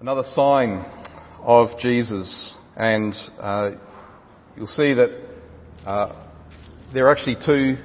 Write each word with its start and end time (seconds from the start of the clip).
another 0.00 0.22
sign 0.34 0.82
of 1.42 1.78
Jesus, 1.78 2.54
and 2.74 3.12
uh, 3.38 3.72
you'll 4.56 4.66
see 4.66 4.94
that 4.94 5.10
uh, 5.84 6.26
there 6.94 7.06
are 7.06 7.14
actually 7.14 7.36
two, 7.44 7.76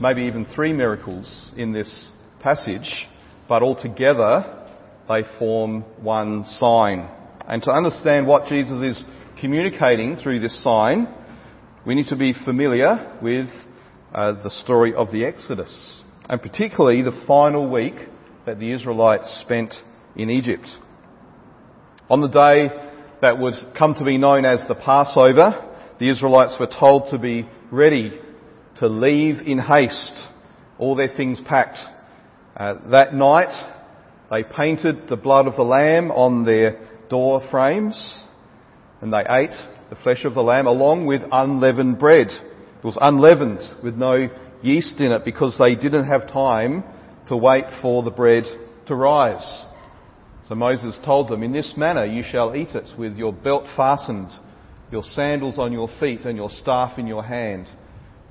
maybe 0.00 0.22
even 0.22 0.44
three 0.52 0.72
miracles 0.72 1.52
in 1.56 1.72
this 1.72 2.10
passage, 2.40 3.06
but 3.48 3.62
altogether 3.62 4.66
they 5.08 5.22
form 5.38 5.82
one 6.02 6.44
sign. 6.58 7.08
And 7.46 7.62
to 7.62 7.70
understand 7.70 8.26
what 8.26 8.48
Jesus 8.48 8.82
is 8.82 9.04
communicating 9.40 10.16
through 10.16 10.40
this 10.40 10.64
sign, 10.64 11.06
we 11.86 11.94
need 11.94 12.08
to 12.08 12.16
be 12.16 12.34
familiar 12.44 13.16
with 13.22 13.48
uh, 14.12 14.42
the 14.42 14.50
story 14.50 14.92
of 14.92 15.12
the 15.12 15.24
Exodus, 15.24 16.02
and 16.28 16.42
particularly 16.42 17.02
the 17.02 17.22
final 17.28 17.70
week 17.70 17.94
that 18.44 18.58
the 18.58 18.72
Israelites 18.72 19.40
spent 19.44 19.72
in 20.16 20.30
Egypt. 20.30 20.66
On 22.10 22.20
the 22.20 22.26
day 22.26 22.70
that 23.22 23.38
would 23.38 23.54
come 23.78 23.94
to 23.94 24.04
be 24.04 24.18
known 24.18 24.44
as 24.44 24.66
the 24.66 24.74
Passover, 24.74 25.70
the 26.00 26.10
Israelites 26.10 26.56
were 26.58 26.66
told 26.66 27.08
to 27.10 27.18
be 27.18 27.48
ready 27.70 28.18
to 28.80 28.88
leave 28.88 29.46
in 29.46 29.60
haste, 29.60 30.26
all 30.76 30.96
their 30.96 31.14
things 31.16 31.40
packed. 31.46 31.78
Uh, 32.56 32.74
that 32.90 33.14
night, 33.14 33.52
they 34.28 34.42
painted 34.42 35.08
the 35.08 35.14
blood 35.14 35.46
of 35.46 35.54
the 35.54 35.62
lamb 35.62 36.10
on 36.10 36.44
their 36.44 36.84
door 37.08 37.46
frames, 37.48 38.24
and 39.00 39.12
they 39.12 39.24
ate 39.30 39.54
the 39.88 39.96
flesh 40.02 40.24
of 40.24 40.34
the 40.34 40.42
lamb 40.42 40.66
along 40.66 41.06
with 41.06 41.22
unleavened 41.30 42.00
bread. 42.00 42.26
It 42.26 42.84
was 42.84 42.98
unleavened 43.00 43.60
with 43.84 43.94
no 43.94 44.28
yeast 44.62 44.98
in 44.98 45.12
it 45.12 45.24
because 45.24 45.56
they 45.60 45.76
didn't 45.76 46.08
have 46.08 46.26
time 46.32 46.82
to 47.28 47.36
wait 47.36 47.66
for 47.80 48.02
the 48.02 48.10
bread 48.10 48.46
to 48.88 48.96
rise. 48.96 49.64
So 50.50 50.56
Moses 50.56 50.98
told 51.04 51.28
them, 51.28 51.44
In 51.44 51.52
this 51.52 51.74
manner 51.76 52.04
you 52.04 52.24
shall 52.28 52.56
eat 52.56 52.70
it, 52.70 52.88
with 52.98 53.16
your 53.16 53.32
belt 53.32 53.66
fastened, 53.76 54.30
your 54.90 55.04
sandals 55.04 55.60
on 55.60 55.72
your 55.72 55.88
feet, 56.00 56.22
and 56.22 56.36
your 56.36 56.50
staff 56.50 56.98
in 56.98 57.06
your 57.06 57.22
hand. 57.22 57.68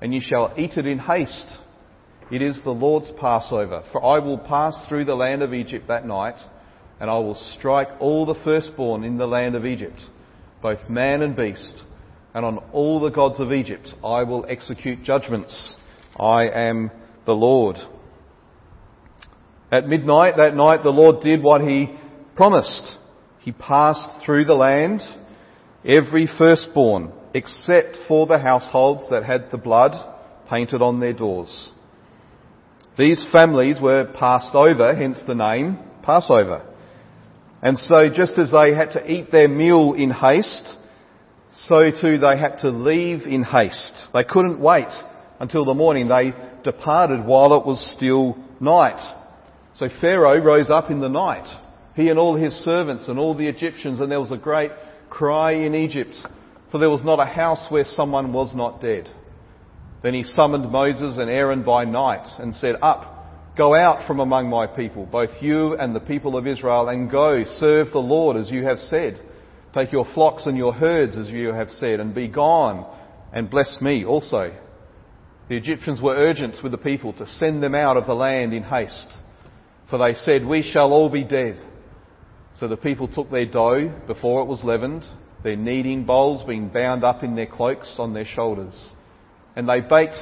And 0.02 0.14
you 0.14 0.20
shall 0.22 0.54
eat 0.58 0.74
it 0.76 0.86
in 0.86 1.00
haste. 1.00 1.48
It 2.30 2.42
is 2.42 2.60
the 2.66 2.72
Lord's 2.72 3.10
Passover. 3.22 3.84
For 3.94 4.04
I 4.04 4.20
will 4.20 4.38
pass 4.38 4.76
through 4.90 5.06
the 5.06 5.16
land 5.16 5.42
of 5.42 5.54
Egypt 5.54 5.88
that 5.88 6.06
night, 6.06 6.36
and 7.00 7.10
I 7.10 7.18
will 7.20 7.42
strike 7.58 7.88
all 8.02 8.26
the 8.26 8.36
firstborn 8.44 9.06
in 9.06 9.18
the 9.18 9.26
land 9.26 9.56
of 9.56 9.66
Egypt, 9.66 10.02
both 10.62 10.90
man 10.90 11.22
and 11.22 11.38
beast, 11.38 11.84
and 12.34 12.44
on 12.44 12.58
all 12.74 13.00
the 13.00 13.12
gods 13.12 13.40
of 13.40 13.54
Egypt 13.54 13.94
I 14.04 14.24
will 14.24 14.46
execute 14.50 15.04
judgments. 15.04 15.76
I 16.20 16.50
am 16.50 16.92
the 17.26 17.32
Lord. 17.32 17.78
At 19.72 19.88
midnight 19.88 20.34
that 20.36 20.54
night 20.54 20.84
the 20.84 20.90
Lord 20.90 21.24
did 21.24 21.42
what 21.42 21.62
he 21.62 21.98
promised. 22.40 22.96
He 23.40 23.52
passed 23.52 24.24
through 24.26 24.46
the 24.46 24.54
land, 24.54 25.02
every 25.84 26.26
firstborn, 26.38 27.12
except 27.34 27.98
for 28.08 28.28
the 28.28 28.40
households 28.40 29.10
that 29.10 29.26
had 29.26 29.52
the 29.52 29.58
blood 29.58 29.92
painted 30.50 30.82
on 30.82 31.02
their 31.02 31.12
doors. 31.12 31.70
These 32.98 33.26
families 33.34 33.82
were 33.82 34.06
passed 34.18 34.56
over, 34.56 34.96
hence 34.96 35.20
the 35.28 35.36
name 35.36 35.80
Passover. 36.02 36.66
And 37.62 37.78
so 37.78 38.10
just 38.10 38.40
as 38.40 38.52
they 38.52 38.74
had 38.74 38.92
to 38.94 39.12
eat 39.12 39.34
their 39.34 39.50
meal 39.50 39.92
in 39.92 40.10
haste, 40.10 40.78
so 41.66 41.92
too 41.92 42.20
they 42.20 42.38
had 42.38 42.60
to 42.60 42.70
leave 42.70 43.24
in 43.24 43.44
haste. 43.44 43.98
They 44.14 44.24
couldn't 44.24 44.62
wait 44.62 44.94
until 45.42 45.66
the 45.66 45.74
morning. 45.74 46.08
They 46.08 46.32
departed 46.64 47.26
while 47.26 47.60
it 47.60 47.66
was 47.66 47.94
still 47.98 48.38
night. 48.62 49.18
So 49.78 49.90
Pharaoh 50.00 50.42
rose 50.42 50.70
up 50.70 50.90
in 50.90 51.02
the 51.02 51.10
night 51.10 51.66
he 52.00 52.10
and 52.10 52.18
all 52.18 52.36
his 52.36 52.54
servants 52.64 53.08
and 53.08 53.20
all 53.20 53.36
the 53.36 53.48
Egyptians, 53.48 54.00
and 54.00 54.10
there 54.10 54.22
was 54.22 54.32
a 54.32 54.38
great 54.38 54.72
cry 55.10 55.52
in 55.52 55.76
Egypt, 55.76 56.16
for 56.72 56.78
there 56.78 56.90
was 56.90 57.04
not 57.04 57.20
a 57.20 57.26
house 57.26 57.66
where 57.70 57.84
someone 57.84 58.32
was 58.32 58.56
not 58.56 58.82
dead. 58.82 59.10
Then 60.02 60.14
he 60.14 60.24
summoned 60.24 60.72
Moses 60.72 61.18
and 61.18 61.30
Aaron 61.30 61.64
by 61.64 61.84
night 61.84 62.26
and 62.40 62.56
said, 62.56 62.76
Up, 62.82 63.56
go 63.58 63.76
out 63.76 64.08
from 64.08 64.22
among 64.22 64.50
my 64.50 64.66
people, 64.66 65.08
both 65.08 65.30
you 65.42 65.76
and 65.78 65.94
the 65.94 66.00
people 66.00 66.38
of 66.38 66.48
Israel, 66.48 66.88
and 66.88 67.12
go, 67.12 67.44
serve 67.60 67.92
the 67.92 68.00
Lord 68.00 68.38
as 68.38 68.50
you 68.50 68.64
have 68.64 68.80
said. 68.90 69.20
Take 69.74 69.92
your 69.92 70.08
flocks 70.14 70.46
and 70.46 70.58
your 70.58 70.74
herds 70.74 71.18
as 71.18 71.28
you 71.28 71.50
have 71.50 71.70
said, 71.80 72.00
and 72.00 72.16
be 72.16 72.30
gone, 72.30 72.86
and 73.34 73.50
bless 73.50 73.78
me 73.82 74.06
also. 74.06 74.58
The 75.50 75.58
Egyptians 75.58 76.00
were 76.02 76.16
urgent 76.16 76.64
with 76.64 76.72
the 76.72 76.78
people 76.78 77.12
to 77.14 77.28
send 77.28 77.62
them 77.62 77.76
out 77.76 77.98
of 77.98 78.06
the 78.06 78.14
land 78.14 78.54
in 78.54 78.64
haste, 78.64 79.10
for 79.90 80.00
they 80.00 80.14
said, 80.14 80.46
We 80.46 80.64
shall 80.64 80.94
all 80.94 81.10
be 81.10 81.26
dead. 81.26 81.60
So 82.60 82.68
the 82.68 82.78
people 82.78 83.08
took 83.08 83.32
their 83.32 83.46
dough 83.46 83.94
before 84.06 84.42
it 84.42 84.46
was 84.46 84.64
leavened, 84.64 85.06
their 85.44 85.56
kneading 85.56 86.06
bowls 86.06 86.46
being 86.46 86.68
bound 86.68 87.06
up 87.06 87.24
in 87.24 87.36
their 87.36 87.46
cloaks 87.46 87.96
on 87.98 88.14
their 88.14 88.26
shoulders. 88.26 88.74
And 89.56 89.68
they 89.68 89.80
baked 89.80 90.20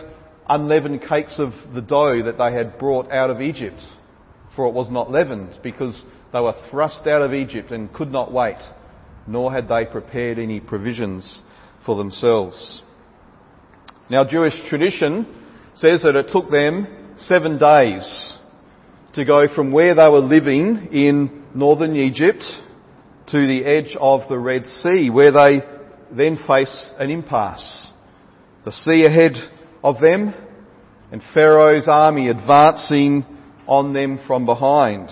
unleavened 0.48 1.02
cakes 1.08 1.36
of 1.40 1.52
the 1.74 1.82
dough 1.82 2.24
that 2.24 2.38
they 2.38 2.56
had 2.56 2.78
brought 2.78 3.12
out 3.12 3.32
of 3.32 3.42
Egypt, 3.42 3.82
for 4.56 4.68
it 4.68 4.74
was 4.74 4.90
not 4.92 5.12
leavened, 5.12 5.58
because 5.64 6.00
they 6.32 6.40
were 6.40 6.56
thrust 6.70 7.08
out 7.08 7.24
of 7.24 7.34
Egypt 7.34 7.72
and 7.72 7.92
could 7.92 8.12
not 8.12 8.32
wait, 8.32 8.58
nor 9.26 9.52
had 9.52 9.68
they 9.68 9.86
prepared 9.86 10.38
any 10.38 10.60
provisions 10.60 11.42
for 11.86 11.96
themselves. 11.96 12.84
Now, 14.10 14.24
Jewish 14.24 14.54
tradition 14.70 15.26
says 15.76 16.04
that 16.04 16.16
it 16.16 16.30
took 16.32 16.52
them 16.52 17.16
seven 17.18 17.58
days 17.58 18.34
to 19.18 19.26
go 19.26 19.48
from 19.54 19.72
where 19.72 19.96
they 19.96 20.08
were 20.08 20.20
living 20.20 20.90
in 20.92 21.44
northern 21.56 21.96
Egypt 21.96 22.44
to 23.28 23.48
the 23.48 23.66
edge 23.66 23.98
of 24.00 24.22
the 24.30 24.38
Red 24.38 24.68
Sea, 24.68 25.10
where 25.10 25.32
they 25.32 25.62
then 26.16 26.38
face 26.48 26.92
an 27.00 27.10
impasse. 27.10 27.88
The 28.64 28.72
sea 28.72 29.06
ahead 29.06 29.34
of 29.84 30.00
them, 30.00 30.36
and 31.12 31.24
Pharaoh's 31.34 31.88
army 31.88 32.30
advancing 32.30 33.26
on 33.66 33.94
them 33.94 34.20
from 34.28 34.46
behind. 34.46 35.10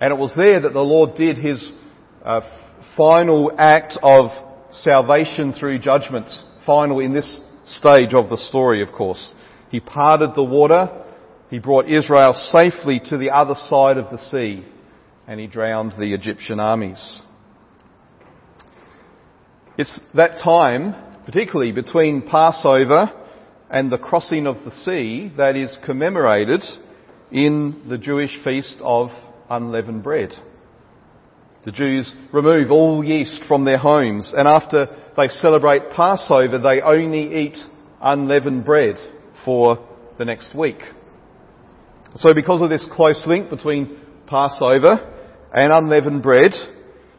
And 0.00 0.12
it 0.12 0.18
was 0.18 0.34
there 0.36 0.60
that 0.60 0.72
the 0.72 0.80
Lord 0.80 1.16
did 1.16 1.38
his 1.38 1.72
uh, 2.24 2.40
final 2.96 3.52
act 3.56 3.96
of 4.02 4.30
salvation 4.82 5.52
through 5.52 5.78
judgment, 5.78 6.26
final 6.66 6.98
in 6.98 7.14
this 7.14 7.40
stage 7.66 8.14
of 8.14 8.30
the 8.30 8.36
story, 8.36 8.82
of 8.82 8.90
course. 8.90 9.32
He 9.70 9.78
parted 9.78 10.34
the 10.34 10.42
water, 10.42 11.03
he 11.50 11.58
brought 11.58 11.88
Israel 11.88 12.34
safely 12.52 13.00
to 13.06 13.18
the 13.18 13.30
other 13.30 13.54
side 13.68 13.96
of 13.96 14.10
the 14.10 14.18
sea 14.30 14.64
and 15.26 15.40
he 15.40 15.46
drowned 15.46 15.92
the 15.98 16.14
Egyptian 16.14 16.60
armies. 16.60 17.20
It's 19.76 19.98
that 20.14 20.42
time, 20.42 20.94
particularly 21.24 21.72
between 21.72 22.22
Passover 22.22 23.10
and 23.70 23.90
the 23.90 23.98
crossing 23.98 24.46
of 24.46 24.64
the 24.64 24.70
sea, 24.84 25.32
that 25.36 25.56
is 25.56 25.76
commemorated 25.84 26.62
in 27.32 27.84
the 27.88 27.98
Jewish 27.98 28.38
feast 28.44 28.76
of 28.80 29.08
unleavened 29.50 30.02
bread. 30.02 30.32
The 31.64 31.72
Jews 31.72 32.14
remove 32.32 32.70
all 32.70 33.02
yeast 33.02 33.40
from 33.48 33.64
their 33.64 33.78
homes, 33.78 34.32
and 34.36 34.46
after 34.46 34.86
they 35.16 35.28
celebrate 35.28 35.90
Passover, 35.90 36.58
they 36.58 36.82
only 36.82 37.46
eat 37.46 37.56
unleavened 38.00 38.64
bread 38.64 38.96
for 39.44 39.78
the 40.18 40.24
next 40.24 40.54
week. 40.54 40.78
So 42.16 42.32
because 42.34 42.62
of 42.62 42.70
this 42.70 42.86
close 42.92 43.22
link 43.26 43.50
between 43.50 43.98
Passover 44.26 45.10
and 45.52 45.72
unleavened 45.72 46.22
bread. 46.22 46.52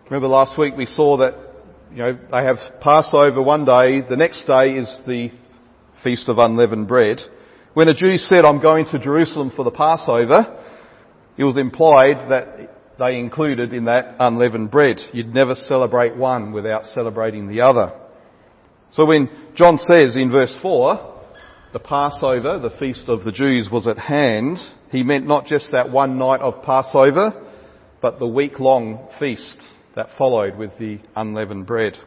Remember 0.05 0.27
last 0.27 0.57
week 0.57 0.75
we 0.77 0.85
saw 0.85 1.17
that, 1.17 1.35
you 1.91 1.97
know, 1.97 2.17
they 2.31 2.43
have 2.43 2.57
Passover 2.81 3.41
one 3.41 3.65
day, 3.65 4.01
the 4.07 4.17
next 4.17 4.45
day 4.45 4.73
is 4.73 4.87
the 5.07 5.31
Feast 6.03 6.29
of 6.29 6.37
Unleavened 6.37 6.87
Bread. 6.87 7.21
When 7.73 7.87
a 7.87 7.93
Jew 7.93 8.17
said, 8.17 8.45
I'm 8.45 8.61
going 8.61 8.85
to 8.91 8.99
Jerusalem 8.99 9.51
for 9.55 9.63
the 9.63 9.71
Passover, 9.71 10.61
it 11.37 11.43
was 11.43 11.57
implied 11.57 12.29
that 12.29 12.69
they 12.97 13.17
included 13.19 13.73
in 13.73 13.85
that 13.85 14.15
unleavened 14.19 14.71
bread. 14.71 14.99
You'd 15.11 15.33
never 15.33 15.55
celebrate 15.55 16.15
one 16.15 16.53
without 16.53 16.85
celebrating 16.85 17.47
the 17.47 17.61
other. 17.61 17.91
So 18.91 19.05
when 19.05 19.29
John 19.55 19.77
says 19.79 20.15
in 20.15 20.31
verse 20.31 20.55
4, 20.61 21.13
the 21.73 21.79
Passover, 21.79 22.59
the 22.59 22.77
feast 22.79 23.09
of 23.09 23.25
the 23.25 23.33
Jews 23.33 23.67
was 23.69 23.85
at 23.87 23.97
hand, 23.97 24.59
he 24.95 25.03
meant 25.03 25.27
not 25.27 25.45
just 25.45 25.71
that 25.71 25.91
one 25.91 26.17
night 26.17 26.39
of 26.39 26.63
Passover, 26.63 27.33
but 28.01 28.17
the 28.17 28.27
week 28.27 28.59
long 28.59 29.09
feast 29.19 29.57
that 29.95 30.07
followed 30.17 30.57
with 30.57 30.71
the 30.79 30.99
unleavened 31.15 31.65
bread. 31.65 31.97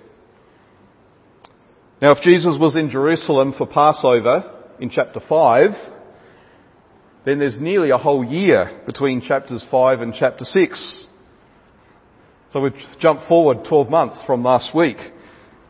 Now, 2.00 2.12
if 2.12 2.23
Jesus 2.23 2.56
was 2.58 2.76
in 2.76 2.90
Jerusalem 2.90 3.55
for 3.56 3.67
Passover 3.67 4.64
in 4.81 4.88
chapter 4.88 5.20
5, 5.20 5.70
then 7.26 7.38
there's 7.38 7.58
nearly 7.58 7.90
a 7.90 7.99
whole 7.99 8.25
year 8.25 8.81
between 8.87 9.20
chapters 9.20 9.64
5 9.70 10.00
and 10.00 10.14
chapter 10.19 10.44
6. 10.44 11.05
So 12.52 12.61
we've 12.61 12.73
jumped 13.00 13.29
forward 13.29 13.67
12 13.69 13.91
months 13.91 14.23
from 14.26 14.43
last 14.43 14.75
week. 14.75 14.96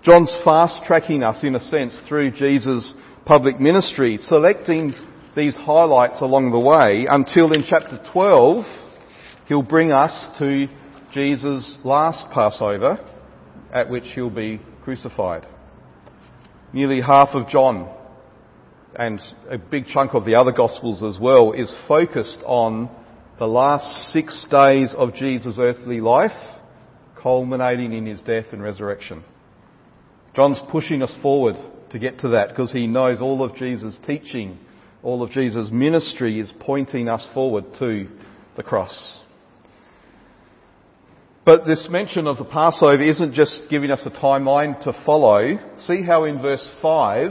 John's 0.05 0.33
fast 0.45 0.85
tracking 0.87 1.25
us, 1.25 1.43
in 1.43 1.57
a 1.57 1.61
sense, 1.65 1.99
through 2.07 2.31
Jesus' 2.33 2.95
public 3.25 3.59
ministry, 3.59 4.19
selecting 4.19 4.95
these 5.37 5.57
highlights 5.57 6.21
along 6.21 6.51
the 6.51 6.59
way 6.59 7.07
until 7.09 7.53
in 7.53 7.65
chapter 7.69 8.01
12, 8.13 8.65
he'll 9.47 9.63
bring 9.63 9.93
us 9.93 10.39
to 10.39 10.67
Jesus' 11.13 11.79
last 11.85 12.31
Passover 12.33 12.99
at 13.73 13.89
which 13.91 14.05
he'll 14.15 14.31
be 14.31 14.61
crucified. 14.85 15.47
Nearly 16.73 17.01
half 17.01 17.31
of 17.33 17.49
John 17.49 17.95
and 18.95 19.21
a 19.49 19.59
big 19.59 19.87
chunk 19.87 20.15
of 20.15 20.25
the 20.25 20.35
other 20.35 20.53
Gospels 20.53 21.03
as 21.03 21.21
well 21.21 21.53
is 21.53 21.73
focused 21.87 22.41
on 22.45 22.91
the 23.39 23.47
last 23.47 24.13
six 24.13 24.47
days 24.51 24.95
of 24.97 25.15
Jesus' 25.15 25.57
earthly 25.59 26.01
life, 26.01 26.33
culminating 27.23 27.93
in 27.93 28.07
his 28.07 28.21
death 28.21 28.47
and 28.53 28.63
resurrection. 28.63 29.23
John's 30.35 30.61
pushing 30.71 31.03
us 31.03 31.15
forward 31.23 31.57
to 31.91 31.99
get 31.99 32.19
to 32.21 32.29
that 32.31 32.49
because 32.49 32.73
he 32.73 32.87
knows 32.87 33.21
all 33.21 33.43
of 33.43 33.57
Jesus' 33.57 33.97
teaching, 34.07 34.59
all 35.03 35.23
of 35.23 35.31
Jesus' 35.31 35.69
ministry 35.71 36.41
is 36.41 36.53
pointing 36.61 37.09
us 37.09 37.27
forward 37.33 37.65
to 37.79 38.09
the 38.57 38.63
cross. 38.63 39.23
But 41.45 41.65
this 41.65 41.87
mention 41.89 42.27
of 42.27 42.37
the 42.37 42.45
Passover 42.45 43.03
isn't 43.03 43.33
just 43.33 43.63
giving 43.71 43.91
us 43.91 44.03
a 44.05 44.11
timeline 44.11 44.83
to 44.85 44.93
follow. 45.07 45.57
See 45.79 46.03
how 46.03 46.25
in 46.25 46.43
verse 46.43 46.71
5 46.83 47.31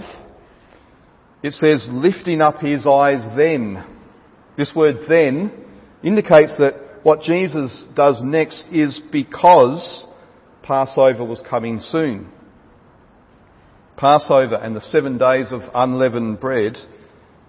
it 1.44 1.54
says, 1.54 1.88
lifting 1.92 2.42
up 2.42 2.60
his 2.60 2.88
eyes 2.88 3.24
then. 3.38 3.86
This 4.58 4.72
word 4.76 5.02
then 5.08 5.52
indicates 6.04 6.56
that 6.58 6.74
what 7.04 7.22
Jesus 7.22 7.86
does 7.96 8.20
next 8.24 8.66
is 8.72 9.00
because 9.12 10.06
Passover 10.64 11.24
was 11.24 11.42
coming 11.48 11.80
soon. 11.80 12.32
Passover 13.98 14.56
and 14.56 14.76
the 14.76 14.82
seven 14.82 15.18
days 15.18 15.48
of 15.52 15.62
unleavened 15.76 16.40
bread 16.40 16.76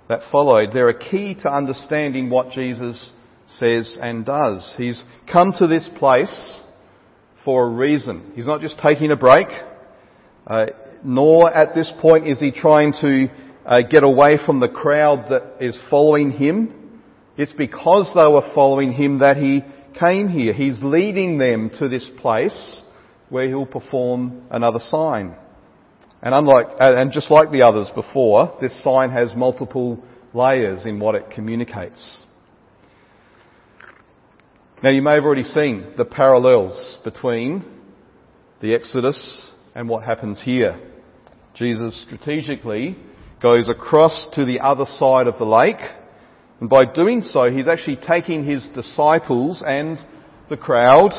that 0.09 0.21
followed, 0.33 0.71
they're 0.73 0.89
a 0.89 0.99
key 0.99 1.35
to 1.43 1.53
understanding 1.53 2.31
what 2.31 2.51
Jesus 2.51 3.13
says 3.57 3.99
and 4.01 4.25
does. 4.25 4.75
He's 4.77 5.03
come 5.31 5.53
to 5.59 5.67
this 5.67 5.89
place 5.99 6.57
for 7.45 7.67
a 7.67 7.71
reason. 7.71 8.33
He's 8.35 8.47
not 8.47 8.61
just 8.61 8.79
taking 8.79 9.11
a 9.11 9.17
break, 9.17 9.49
uh, 10.47 10.67
nor 11.05 11.53
at 11.53 11.75
this 11.75 11.91
point 12.01 12.27
is 12.27 12.41
he 12.41 12.51
trying 12.51 12.93
to 13.01 13.29
uh, 13.65 13.83
get 13.83 14.03
away 14.03 14.39
from 14.45 14.61
the 14.61 14.69
crowd 14.69 15.27
that 15.31 15.65
is 15.65 15.79
following 15.91 16.33
him. 16.33 17.03
It's 17.37 17.53
because 17.53 18.11
they 18.15 18.21
were 18.21 18.51
following 18.55 18.93
him 18.93 19.21
that 19.21 19.37
he 19.37 19.63
came 19.99 20.29
here. 20.29 20.53
He's 20.53 20.81
leading 20.83 21.39
them 21.39 21.71
to 21.79 21.89
this 21.89 22.07
place 22.19 22.81
where 23.29 23.47
he'll 23.47 23.67
perform 23.67 24.43
another 24.51 24.79
sign. 24.81 25.37
And 26.21 26.35
unlike, 26.35 26.67
and 26.81 27.13
just 27.13 27.31
like 27.31 27.51
the 27.51 27.63
others 27.63 27.89
before, 27.95 28.57
this 28.61 28.83
sign 28.83 29.11
has 29.11 29.35
multiple 29.37 30.03
layers 30.35 30.85
in 30.85 30.99
what 30.99 31.15
it 31.15 31.31
communicates. 31.31 32.19
Now 34.83 34.91
you 34.91 35.03
may 35.03 35.15
have 35.15 35.25
already 35.25 35.45
seen 35.45 35.93
the 35.97 36.05
parallels 36.05 36.99
between 37.05 37.65
the 38.61 38.75
Exodus 38.75 39.47
and 39.75 39.89
what 39.89 40.05
happens 40.05 40.41
here. 40.43 40.81
Jesus 41.55 42.05
strategically 42.07 42.97
goes 43.41 43.69
across 43.69 44.29
to 44.35 44.45
the 44.45 44.61
other 44.61 44.87
side 44.99 45.27
of 45.27 45.39
the 45.39 45.45
lake, 45.45 45.81
and 46.61 46.69
by 46.69 46.85
doing 46.85 47.23
so, 47.23 47.51
he's 47.51 47.69
actually 47.69 47.97
taking 47.97 48.45
his 48.45 48.67
disciples 48.75 49.63
and 49.65 49.99
the 50.51 50.57
crowd 50.57 51.13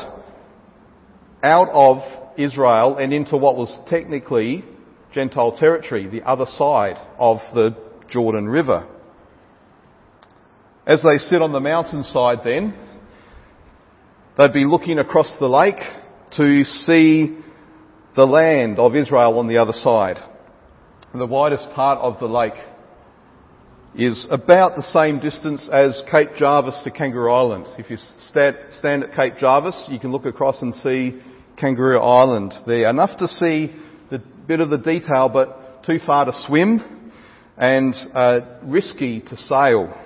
out 1.42 1.68
of 1.70 2.02
Israel 2.38 2.96
and 2.98 3.12
into 3.12 3.36
what 3.36 3.56
was 3.56 3.74
technically 3.88 4.64
Gentile 5.12 5.56
territory, 5.56 6.08
the 6.08 6.22
other 6.22 6.46
side 6.46 6.96
of 7.18 7.38
the 7.52 7.76
Jordan 8.08 8.48
River. 8.48 8.86
As 10.86 11.02
they 11.02 11.18
sit 11.18 11.42
on 11.42 11.52
the 11.52 11.60
mountainside 11.60 12.38
then, 12.44 12.74
they'd 14.38 14.52
be 14.52 14.64
looking 14.64 14.98
across 14.98 15.32
the 15.38 15.48
lake 15.48 15.80
to 16.36 16.64
see 16.64 17.36
the 18.16 18.24
land 18.24 18.78
of 18.78 18.94
Israel 18.94 19.38
on 19.38 19.48
the 19.48 19.58
other 19.58 19.72
side. 19.72 20.16
The 21.12 21.26
widest 21.26 21.68
part 21.74 21.98
of 21.98 22.20
the 22.20 22.26
lake 22.26 22.54
is 23.96 24.26
about 24.30 24.76
the 24.76 24.82
same 24.82 25.18
distance 25.18 25.68
as 25.72 26.00
Cape 26.10 26.36
Jervis 26.36 26.80
to 26.84 26.90
Kangaroo 26.92 27.32
Island. 27.32 27.66
If 27.78 27.90
you 27.90 27.96
stand 28.28 29.02
at 29.02 29.14
Cape 29.16 29.34
Jervis, 29.38 29.86
you 29.88 29.98
can 29.98 30.12
look 30.12 30.24
across 30.24 30.62
and 30.62 30.72
see 30.76 31.20
Kangaroo 31.56 31.98
Island 31.98 32.54
there. 32.66 32.88
Enough 32.88 33.18
to 33.18 33.26
see 33.26 33.74
bit 34.50 34.58
of 34.58 34.68
the 34.68 34.78
detail, 34.78 35.28
but 35.28 35.84
too 35.84 36.00
far 36.04 36.24
to 36.24 36.32
swim 36.48 37.12
and 37.56 37.94
uh, 38.12 38.40
risky 38.64 39.20
to 39.20 39.36
sail. 39.36 39.96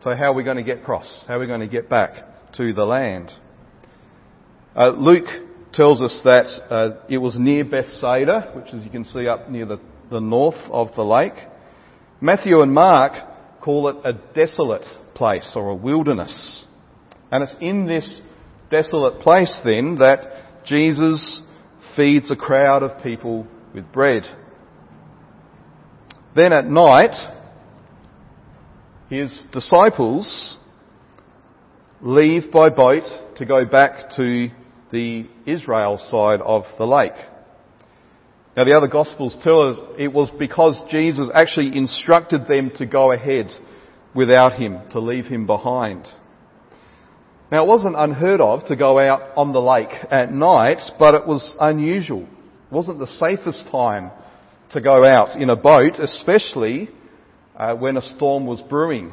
So 0.00 0.14
how 0.14 0.30
are 0.30 0.32
we 0.32 0.44
going 0.44 0.56
to 0.56 0.62
get 0.62 0.78
across? 0.78 1.22
How 1.28 1.34
are 1.34 1.40
we 1.40 1.46
going 1.46 1.60
to 1.60 1.68
get 1.68 1.90
back 1.90 2.54
to 2.56 2.72
the 2.72 2.84
land? 2.84 3.30
Uh, 4.74 4.92
Luke 4.96 5.26
tells 5.74 6.00
us 6.00 6.22
that 6.24 6.46
uh, 6.70 7.04
it 7.10 7.18
was 7.18 7.36
near 7.38 7.66
Bethsaida, 7.66 8.50
which 8.56 8.72
as 8.72 8.82
you 8.82 8.88
can 8.88 9.04
see 9.04 9.28
up 9.28 9.50
near 9.50 9.66
the, 9.66 9.78
the 10.10 10.20
north 10.20 10.56
of 10.70 10.94
the 10.96 11.04
lake. 11.04 11.34
Matthew 12.18 12.62
and 12.62 12.72
Mark 12.72 13.12
call 13.60 13.88
it 13.88 13.96
a 14.06 14.14
desolate 14.34 14.86
place 15.14 15.52
or 15.54 15.68
a 15.68 15.74
wilderness. 15.74 16.64
And 17.30 17.42
it's 17.42 17.54
in 17.60 17.86
this 17.86 18.22
desolate 18.70 19.20
place 19.20 19.54
then 19.66 19.98
that 19.98 20.64
Jesus 20.64 21.42
feeds 22.00 22.30
a 22.30 22.36
crowd 22.36 22.82
of 22.82 23.02
people 23.02 23.46
with 23.74 23.92
bread. 23.92 24.22
Then 26.34 26.50
at 26.50 26.64
night, 26.64 27.14
his 29.10 29.42
disciples 29.52 30.56
leave 32.00 32.50
by 32.50 32.70
boat 32.70 33.02
to 33.36 33.44
go 33.44 33.66
back 33.66 34.16
to 34.16 34.48
the 34.90 35.28
Israel 35.44 35.98
side 36.10 36.40
of 36.40 36.62
the 36.78 36.86
lake. 36.86 37.12
Now 38.56 38.64
the 38.64 38.72
other 38.72 38.88
Gospels 38.88 39.36
tell 39.44 39.60
us 39.68 39.76
it 39.98 40.10
was 40.10 40.30
because 40.38 40.80
Jesus 40.90 41.28
actually 41.34 41.76
instructed 41.76 42.46
them 42.46 42.70
to 42.76 42.86
go 42.86 43.12
ahead 43.12 43.50
without 44.14 44.54
him, 44.54 44.78
to 44.92 45.00
leave 45.00 45.26
him 45.26 45.44
behind. 45.46 46.08
Now 47.50 47.64
it 47.64 47.68
wasn't 47.68 47.96
unheard 47.96 48.40
of 48.40 48.64
to 48.66 48.76
go 48.76 48.98
out 48.98 49.32
on 49.36 49.52
the 49.52 49.60
lake 49.60 49.90
at 50.10 50.30
night, 50.30 50.78
but 50.98 51.14
it 51.14 51.26
was 51.26 51.54
unusual. 51.60 52.22
It 52.22 52.72
wasn't 52.72 53.00
the 53.00 53.08
safest 53.08 53.64
time 53.72 54.12
to 54.72 54.80
go 54.80 55.04
out 55.04 55.36
in 55.36 55.50
a 55.50 55.56
boat, 55.56 55.98
especially 55.98 56.90
uh, 57.56 57.74
when 57.74 57.96
a 57.96 58.02
storm 58.02 58.46
was 58.46 58.60
brewing. 58.60 59.12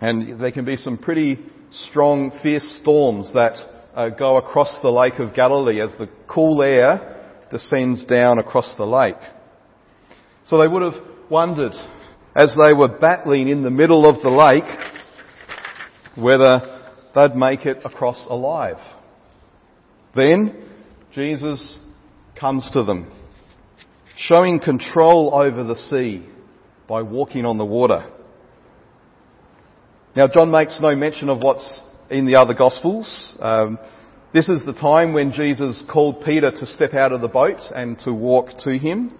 And 0.00 0.40
there 0.40 0.50
can 0.50 0.64
be 0.64 0.76
some 0.76 0.98
pretty 0.98 1.38
strong, 1.70 2.32
fierce 2.42 2.78
storms 2.82 3.32
that 3.32 3.54
uh, 3.94 4.08
go 4.08 4.36
across 4.36 4.76
the 4.82 4.90
Lake 4.90 5.20
of 5.20 5.32
Galilee 5.32 5.80
as 5.80 5.90
the 5.98 6.08
cool 6.26 6.62
air 6.62 7.16
descends 7.52 8.04
down 8.06 8.38
across 8.38 8.74
the 8.76 8.86
lake. 8.86 9.14
So 10.46 10.58
they 10.58 10.66
would 10.66 10.82
have 10.82 11.02
wondered, 11.28 11.74
as 12.34 12.54
they 12.56 12.72
were 12.72 12.88
battling 12.88 13.48
in 13.48 13.62
the 13.62 13.70
middle 13.70 14.08
of 14.08 14.20
the 14.20 14.30
lake, 14.30 14.64
whether 16.16 16.79
they'd 17.14 17.34
make 17.34 17.66
it 17.66 17.78
across 17.84 18.24
alive. 18.28 18.78
Then 20.14 20.64
Jesus 21.14 21.78
comes 22.38 22.68
to 22.72 22.82
them, 22.82 23.10
showing 24.16 24.60
control 24.60 25.34
over 25.34 25.64
the 25.64 25.76
sea 25.76 26.26
by 26.88 27.02
walking 27.02 27.44
on 27.44 27.58
the 27.58 27.64
water. 27.64 28.10
Now, 30.16 30.26
John 30.26 30.50
makes 30.50 30.78
no 30.80 30.96
mention 30.96 31.28
of 31.28 31.42
what's 31.42 31.66
in 32.10 32.26
the 32.26 32.36
other 32.36 32.54
Gospels. 32.54 33.32
Um, 33.38 33.78
this 34.32 34.48
is 34.48 34.62
the 34.64 34.72
time 34.72 35.12
when 35.12 35.32
Jesus 35.32 35.82
called 35.90 36.24
Peter 36.24 36.50
to 36.50 36.66
step 36.66 36.94
out 36.94 37.12
of 37.12 37.20
the 37.20 37.28
boat 37.28 37.60
and 37.74 37.98
to 38.00 38.12
walk 38.12 38.50
to 38.64 38.76
him. 38.76 39.12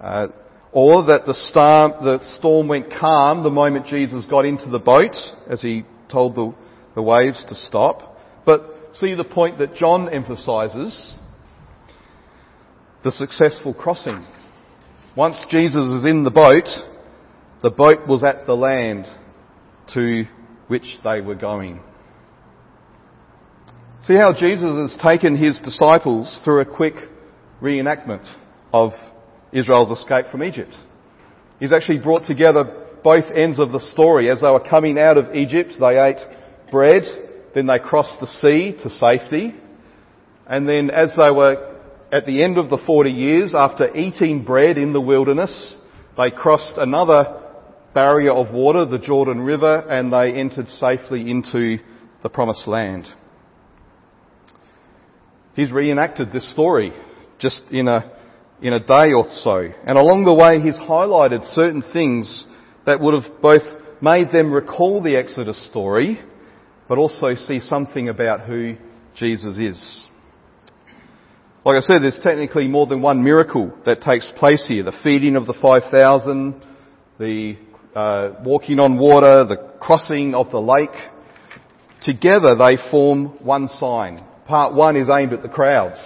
Uh, 0.00 0.28
or 0.72 1.06
that 1.06 1.26
the 1.26 1.34
storm, 1.34 1.92
the 2.04 2.18
storm 2.36 2.68
went 2.68 2.92
calm 2.92 3.42
the 3.42 3.50
moment 3.50 3.86
Jesus 3.86 4.26
got 4.26 4.44
into 4.44 4.68
the 4.68 4.78
boat, 4.78 5.14
as 5.48 5.62
he 5.62 5.84
told 6.10 6.34
the 6.34 6.54
the 6.96 7.02
waves 7.02 7.44
to 7.48 7.54
stop. 7.54 8.18
But 8.44 8.90
see 8.94 9.14
the 9.14 9.22
point 9.22 9.58
that 9.58 9.76
John 9.76 10.12
emphasizes 10.12 11.14
the 13.04 13.12
successful 13.12 13.72
crossing. 13.72 14.26
Once 15.16 15.36
Jesus 15.48 15.84
is 15.92 16.04
in 16.04 16.24
the 16.24 16.30
boat, 16.30 16.66
the 17.62 17.70
boat 17.70 18.08
was 18.08 18.24
at 18.24 18.46
the 18.46 18.54
land 18.56 19.06
to 19.94 20.24
which 20.66 20.98
they 21.04 21.20
were 21.20 21.36
going. 21.36 21.80
See 24.02 24.14
how 24.14 24.32
Jesus 24.32 24.90
has 24.90 24.98
taken 25.02 25.36
his 25.36 25.60
disciples 25.62 26.40
through 26.44 26.60
a 26.60 26.64
quick 26.64 26.94
reenactment 27.62 28.26
of 28.72 28.92
Israel's 29.52 29.96
escape 29.96 30.26
from 30.30 30.42
Egypt. 30.42 30.74
He's 31.60 31.72
actually 31.72 31.98
brought 31.98 32.24
together 32.24 32.84
both 33.02 33.24
ends 33.34 33.58
of 33.58 33.72
the 33.72 33.80
story. 33.80 34.30
As 34.30 34.40
they 34.40 34.48
were 34.48 34.60
coming 34.60 34.98
out 34.98 35.16
of 35.16 35.34
Egypt, 35.34 35.74
they 35.80 35.98
ate 35.98 36.18
bread, 36.70 37.02
then 37.54 37.66
they 37.66 37.78
crossed 37.78 38.20
the 38.20 38.26
sea 38.26 38.76
to 38.82 38.90
safety, 38.90 39.54
and 40.46 40.68
then 40.68 40.90
as 40.90 41.10
they 41.10 41.30
were 41.30 41.76
at 42.12 42.26
the 42.26 42.42
end 42.42 42.58
of 42.58 42.70
the 42.70 42.78
40 42.86 43.10
years, 43.10 43.52
after 43.54 43.94
eating 43.96 44.44
bread 44.44 44.78
in 44.78 44.92
the 44.92 45.00
wilderness, 45.00 45.76
they 46.16 46.30
crossed 46.30 46.76
another 46.76 47.42
barrier 47.94 48.32
of 48.32 48.52
water, 48.52 48.84
the 48.84 48.98
Jordan 48.98 49.40
River, 49.40 49.78
and 49.88 50.12
they 50.12 50.34
entered 50.34 50.68
safely 50.68 51.30
into 51.30 51.78
the 52.22 52.28
promised 52.28 52.68
land. 52.68 53.06
He's 55.54 55.72
reenacted 55.72 56.32
this 56.32 56.50
story 56.52 56.92
just 57.38 57.60
in 57.70 57.88
a, 57.88 58.12
in 58.60 58.72
a 58.72 58.80
day 58.80 59.12
or 59.14 59.24
so. 59.42 59.68
And 59.86 59.98
along 59.98 60.24
the 60.24 60.34
way, 60.34 60.60
he's 60.60 60.78
highlighted 60.78 61.42
certain 61.54 61.82
things 61.92 62.44
that 62.84 63.00
would 63.00 63.22
have 63.22 63.40
both 63.40 63.62
made 64.00 64.30
them 64.30 64.52
recall 64.52 65.02
the 65.02 65.16
Exodus 65.16 65.68
story, 65.70 66.20
but 66.88 66.98
also 66.98 67.34
see 67.34 67.60
something 67.60 68.08
about 68.08 68.40
who 68.40 68.76
Jesus 69.16 69.58
is. 69.58 70.04
Like 71.64 71.76
I 71.76 71.80
said, 71.80 72.02
there's 72.02 72.20
technically 72.22 72.68
more 72.68 72.86
than 72.86 73.02
one 73.02 73.24
miracle 73.24 73.72
that 73.86 74.00
takes 74.00 74.26
place 74.38 74.64
here. 74.68 74.84
The 74.84 74.92
feeding 75.02 75.34
of 75.34 75.46
the 75.46 75.54
5,000, 75.60 76.64
the 77.18 77.56
uh, 77.96 78.34
walking 78.44 78.78
on 78.78 78.98
water, 78.98 79.44
the 79.44 79.56
crossing 79.80 80.34
of 80.34 80.50
the 80.50 80.60
lake. 80.60 80.90
Together 82.02 82.54
they 82.54 82.76
form 82.90 83.38
one 83.44 83.68
sign. 83.68 84.22
Part 84.46 84.74
one 84.74 84.96
is 84.96 85.08
aimed 85.10 85.32
at 85.32 85.42
the 85.42 85.48
crowds, 85.48 85.98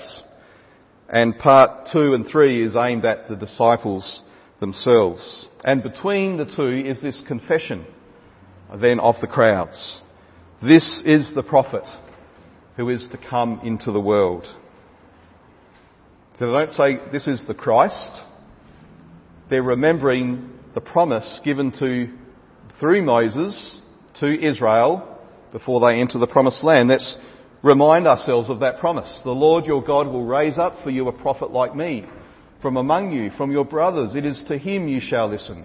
and 1.11 1.39
part 1.39 1.89
two 1.93 2.15
and 2.15 2.27
three 2.27 2.65
is 2.65 2.75
aimed 2.75 3.05
at 3.05 3.29
the 3.29 3.37
disciples 3.37 4.23
themselves. 4.61 5.47
And 5.63 5.83
between 5.83 6.39
the 6.39 6.47
two 6.47 6.89
is 6.89 7.03
this 7.03 7.21
confession 7.27 7.87
then 8.81 9.01
of 9.01 9.17
the 9.21 9.27
crowds. 9.27 10.01
This 10.63 11.03
is 11.07 11.31
the 11.35 11.43
prophet 11.43 11.85
who 12.77 12.91
is 12.91 13.07
to 13.13 13.19
come 13.19 13.61
into 13.65 13.93
the 13.93 14.01
world. 14.01 14.45
So 16.39 16.47
they 16.47 16.53
don't 16.53 16.73
say 16.73 16.99
this 17.13 17.27
is 17.27 17.43
the 17.47 17.55
Christ. 17.55 18.11
They're 19.49 19.63
remembering 19.63 20.51
the 20.75 20.83
promise 20.83 21.41
given 21.45 21.73
to, 21.79 22.09
through 22.79 23.03
Moses 23.03 23.81
to 24.21 24.27
Israel 24.27 25.19
before 25.51 25.81
they 25.81 25.99
enter 25.99 26.19
the 26.19 26.27
promised 26.27 26.63
land. 26.63 26.91
Let's 26.91 27.17
remind 27.63 28.07
ourselves 28.07 28.51
of 28.51 28.61
that 28.61 28.79
promise. 28.81 29.21
The 29.25 29.31
Lord 29.31 29.65
your 29.65 29.83
God 29.83 30.09
will 30.09 30.25
raise 30.25 30.59
up 30.59 30.77
for 30.85 30.91
you 30.91 31.09
a 31.09 31.13
prophet 31.13 31.51
like 31.51 31.75
me 31.75 32.05
from 32.61 32.77
among 32.77 33.13
you, 33.13 33.31
from 33.39 33.51
your 33.51 33.65
brothers. 33.65 34.15
It 34.15 34.27
is 34.27 34.45
to 34.49 34.59
him 34.59 34.89
you 34.89 35.01
shall 35.01 35.31
listen. 35.31 35.65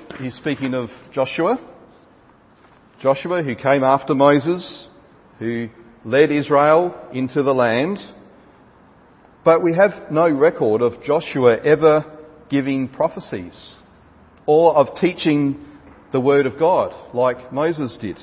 he's 0.21 0.35
speaking 0.35 0.73
of 0.73 0.89
Joshua. 1.11 1.57
Joshua, 3.01 3.43
who 3.43 3.55
came 3.55 3.83
after 3.83 4.13
Moses, 4.13 4.87
who 5.39 5.69
led 6.05 6.31
Israel 6.31 6.95
into 7.11 7.41
the 7.41 7.53
land. 7.53 7.97
But 9.43 9.63
we 9.63 9.75
have 9.75 10.11
no 10.11 10.29
record 10.29 10.81
of 10.81 11.03
Joshua 11.03 11.57
ever 11.63 12.05
giving 12.49 12.87
prophecies 12.87 13.75
or 14.45 14.75
of 14.75 14.95
teaching 14.99 15.65
the 16.11 16.19
Word 16.19 16.45
of 16.45 16.59
God 16.59 16.93
like 17.15 17.51
Moses 17.51 17.97
did. 17.99 18.19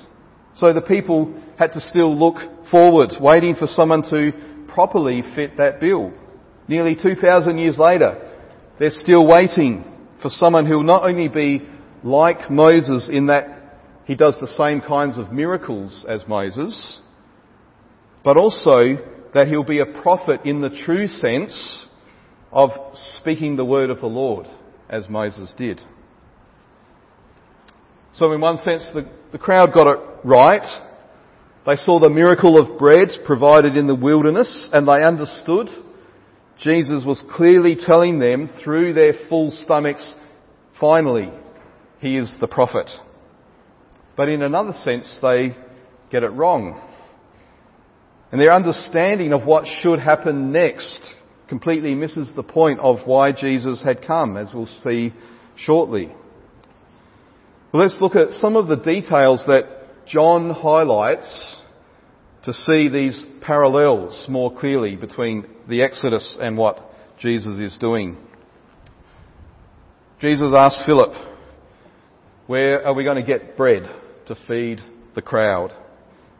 So 0.55 0.73
the 0.73 0.81
people 0.81 1.35
had 1.59 1.73
to 1.73 1.81
still 1.81 2.17
look 2.17 2.37
forward, 2.71 3.11
waiting 3.21 3.57
for 3.57 3.67
someone 3.67 4.03
to 4.11 4.33
properly 4.69 5.23
fit 5.35 5.57
that 5.57 5.81
bill. 5.81 6.13
Nearly 6.69 6.95
2,000 6.95 7.59
years 7.59 7.79
later, 7.79 8.37
they're 8.79 8.91
still 8.91 9.27
waiting 9.27 9.85
for 10.23 10.29
someone 10.29 10.67
who 10.67 10.77
will 10.77 10.83
not 10.85 11.05
only 11.05 11.29
be 11.29 11.67
like 12.03 12.51
Moses 12.51 13.09
in 13.11 13.27
that 13.27 13.59
he 14.05 14.15
does 14.15 14.37
the 14.41 14.47
same 14.47 14.81
kinds 14.81 15.19
of 15.19 15.33
miracles 15.33 16.05
as 16.09 16.27
Moses, 16.27 17.01
but 18.25 18.37
also 18.37 18.97
that 19.35 19.49
he'll 19.49 19.65
be 19.65 19.81
a 19.81 20.01
prophet 20.03 20.41
in 20.45 20.61
the 20.61 20.71
true 20.85 21.07
sense 21.07 21.87
of 22.51 22.71
speaking 23.19 23.57
the 23.57 23.65
word 23.65 23.91
of 23.91 24.01
the 24.01 24.07
Lord, 24.07 24.47
as 24.89 25.09
Moses 25.09 25.53
did. 25.59 25.81
So 28.15 28.33
in 28.33 28.41
one 28.41 28.59
sense, 28.59 28.89
the, 28.95 29.09
the 29.33 29.39
crowd 29.39 29.73
got 29.75 29.93
it 29.93 30.01
right. 30.25 30.85
They 31.67 31.77
saw 31.77 32.01
the 32.01 32.09
miracle 32.09 32.59
of 32.59 32.79
bread 32.79 33.09
provided 33.27 33.77
in 33.77 33.87
the 33.87 33.95
wilderness 33.95 34.71
and 34.73 34.89
they 34.89 35.03
understood 35.03 35.69
Jesus 36.61 37.05
was 37.05 37.23
clearly 37.37 37.77
telling 37.79 38.19
them 38.19 38.51
through 38.63 38.93
their 38.95 39.13
full 39.29 39.51
stomachs, 39.51 40.15
finally, 40.81 41.31
he 42.01 42.17
is 42.17 42.33
the 42.41 42.49
prophet. 42.49 42.91
But 44.17 44.29
in 44.29 44.43
another 44.43 44.73
sense, 44.85 45.19
they 45.23 45.57
get 46.11 46.23
it 46.23 46.29
wrong. 46.29 46.81
And 48.31 48.41
their 48.41 48.53
understanding 48.53 49.33
of 49.33 49.47
what 49.47 49.65
should 49.81 50.01
happen 50.01 50.53
next 50.53 51.01
completely 51.49 51.95
misses 51.95 52.29
the 52.37 52.43
point 52.43 52.81
of 52.81 53.07
why 53.07 53.33
Jesus 53.33 53.83
had 53.83 54.07
come, 54.07 54.37
as 54.37 54.49
we'll 54.53 54.69
see 54.85 55.15
shortly. 55.57 56.13
Well, 57.73 57.83
let's 57.83 57.97
look 58.01 58.17
at 58.17 58.33
some 58.33 58.57
of 58.57 58.67
the 58.69 58.77
details 58.77 59.43
that 59.47 60.07
John 60.07 60.51
highlights 60.51 61.57
to 62.45 62.53
see 62.53 62.89
these 62.89 63.21
parallels 63.41 64.27
more 64.29 64.55
clearly 64.57 64.97
between 64.97 65.47
the 65.69 65.83
Exodus 65.83 66.39
and 66.41 66.57
what 66.57 66.81
Jesus 67.19 67.59
is 67.59 67.77
doing. 67.79 68.17
Jesus 70.21 70.53
asked 70.57 70.83
Philip, 70.87 71.13
where 72.49 72.85
are 72.85 72.95
we 72.95 73.05
going 73.05 73.19
to 73.19 73.23
get 73.23 73.59
bread 73.59 73.89
to 74.27 74.35
feed 74.49 74.81
the 75.15 75.21
crowd? 75.23 75.71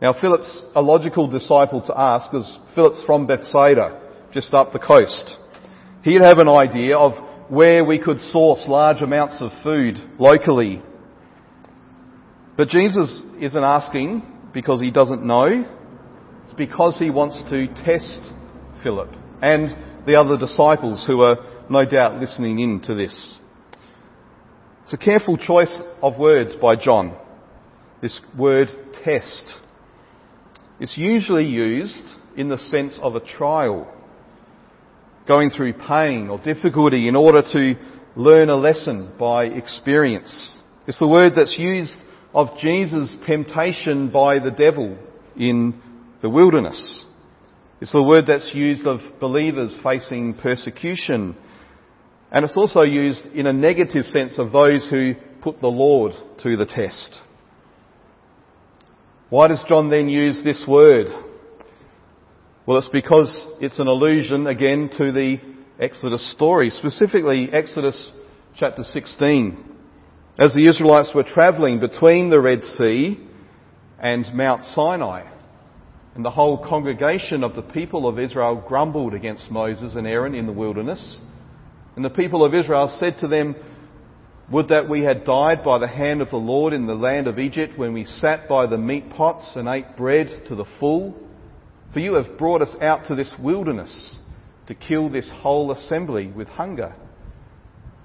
Now 0.01 0.15
Philip's 0.19 0.63
a 0.75 0.81
logical 0.81 1.29
disciple 1.29 1.83
to 1.87 1.97
ask 1.97 2.33
because 2.33 2.59
Philip's 2.75 3.05
from 3.05 3.27
Bethsaida, 3.27 4.01
just 4.33 4.55
up 4.55 4.73
the 4.73 4.79
coast. 4.79 5.37
He'd 6.03 6.23
have 6.23 6.39
an 6.39 6.49
idea 6.49 6.97
of 6.97 7.13
where 7.51 7.85
we 7.85 7.99
could 7.99 8.21
source 8.21 8.65
large 8.67 9.03
amounts 9.03 9.37
of 9.41 9.51
food 9.63 9.97
locally. 10.19 10.83
But 12.57 12.69
Jesus 12.69 13.21
isn't 13.39 13.63
asking 13.63 14.23
because 14.55 14.81
he 14.81 14.91
doesn't 14.91 15.23
know. 15.23 15.65
It's 16.45 16.55
because 16.55 16.99
he 16.99 17.11
wants 17.11 17.43
to 17.51 17.67
test 17.85 18.21
Philip 18.83 19.11
and 19.43 20.07
the 20.07 20.19
other 20.19 20.39
disciples 20.39 21.05
who 21.07 21.21
are 21.23 21.37
no 21.69 21.85
doubt 21.85 22.19
listening 22.19 22.61
in 22.61 22.81
to 22.83 22.95
this. 22.95 23.39
It's 24.89 24.95
a 24.95 25.05
careful 25.05 25.37
choice 25.37 25.83
of 26.01 26.17
words 26.17 26.53
by 26.63 26.75
John. 26.75 27.15
This 28.01 28.19
word 28.39 28.71
test. 29.05 29.57
It's 30.81 30.97
usually 30.97 31.45
used 31.45 32.03
in 32.39 32.49
the 32.49 32.57
sense 32.57 32.99
of 33.03 33.15
a 33.15 33.21
trial, 33.21 33.87
going 35.27 35.51
through 35.51 35.75
pain 35.75 36.29
or 36.31 36.39
difficulty 36.39 37.07
in 37.07 37.17
order 37.17 37.43
to 37.43 37.75
learn 38.17 38.49
a 38.49 38.57
lesson 38.57 39.13
by 39.21 39.45
experience. 39.45 40.57
It's 40.87 40.99
the 40.99 41.07
word 41.07 41.35
that's 41.37 41.59
used 41.59 41.99
of 42.33 42.57
Jesus' 42.59 43.15
temptation 43.27 44.09
by 44.09 44.39
the 44.39 44.53
devil 44.53 44.97
in 45.37 45.83
the 46.23 46.31
wilderness. 46.31 47.05
It's 47.83 47.93
the 47.93 48.03
word 48.03 48.25
that's 48.27 48.55
used 48.55 48.87
of 48.87 49.01
believers 49.21 49.77
facing 49.85 50.33
persecution. 50.33 51.37
And 52.31 52.45
it's 52.45 52.57
also 52.57 52.83
used 52.83 53.25
in 53.35 53.47
a 53.47 53.53
negative 53.53 54.05
sense 54.07 54.39
of 54.39 54.53
those 54.53 54.89
who 54.91 55.15
put 55.41 55.61
the 55.61 55.69
Lord 55.69 56.13
to 56.43 56.57
the 56.57 56.67
test. 56.67 57.21
Why 59.31 59.49
does 59.49 59.63
John 59.69 59.91
then 59.91 60.09
use 60.09 60.43
this 60.43 60.65
word? 60.67 61.07
Well, 62.67 62.79
it's 62.79 62.89
because 62.89 63.31
it's 63.61 63.79
an 63.79 63.87
allusion 63.87 64.47
again 64.47 64.91
to 64.99 65.11
the 65.11 65.39
Exodus 65.81 66.33
story, 66.33 66.71
specifically 66.71 67.49
Exodus 67.53 68.13
chapter 68.57 68.83
16. 68.83 69.65
As 70.39 70.53
the 70.53 70.69
Israelites 70.69 71.13
were 71.15 71.25
travelling 71.25 71.81
between 71.81 72.31
the 72.31 72.41
Red 72.41 72.63
Sea 72.63 73.27
and 73.99 74.27
Mount 74.35 74.65
Sinai, 74.65 75.25
and 76.15 76.25
the 76.25 76.31
whole 76.31 76.59
congregation 76.67 77.45
of 77.45 77.55
the 77.55 77.63
people 77.63 78.09
of 78.09 78.19
Israel 78.19 78.63
grumbled 78.67 79.15
against 79.15 79.51
Moses 79.51 79.95
and 79.95 80.07
Aaron 80.07 80.35
in 80.35 80.47
the 80.47 80.53
wilderness. 80.53 81.19
And 81.99 82.05
the 82.05 82.11
people 82.11 82.45
of 82.45 82.55
Israel 82.55 82.97
said 83.01 83.17
to 83.23 83.27
them, 83.27 83.57
would 84.53 84.69
that 84.69 84.89
we 84.89 85.03
had 85.03 85.25
died 85.25 85.65
by 85.65 85.79
the 85.79 85.89
hand 85.89 86.23
of 86.23 86.31
the 86.31 86.37
Lord 86.37 86.73
in 86.73 86.87
the 86.87 86.95
land 86.95 87.27
of 87.27 87.41
Egypt 87.41 87.77
when 87.77 87.93
we 87.93 88.05
sat 88.05 88.49
by 88.49 88.67
the 88.67 88.79
meat 88.79 89.11
pots 89.11 89.51
and 89.57 89.67
ate 89.67 89.97
bread 89.97 90.29
to 90.47 90.55
the 90.55 90.65
full. 90.79 91.17
For 91.93 91.99
you 91.99 92.15
have 92.15 92.39
brought 92.39 92.63
us 92.63 92.73
out 92.81 93.09
to 93.09 93.17
this 93.17 93.35
wilderness 93.43 94.17
to 94.69 94.77
kill 94.77 95.09
this 95.09 95.29
whole 95.43 95.73
assembly 95.73 96.29
with 96.29 96.47
hunger. 96.47 96.95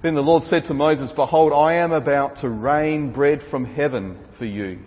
Then 0.02 0.16
the 0.16 0.22
Lord 0.22 0.42
said 0.46 0.64
to 0.66 0.74
Moses, 0.74 1.12
Behold, 1.14 1.52
I 1.52 1.74
am 1.74 1.92
about 1.92 2.38
to 2.40 2.48
rain 2.48 3.12
bread 3.12 3.42
from 3.48 3.64
heaven 3.64 4.18
for 4.38 4.44
you. 4.44 4.80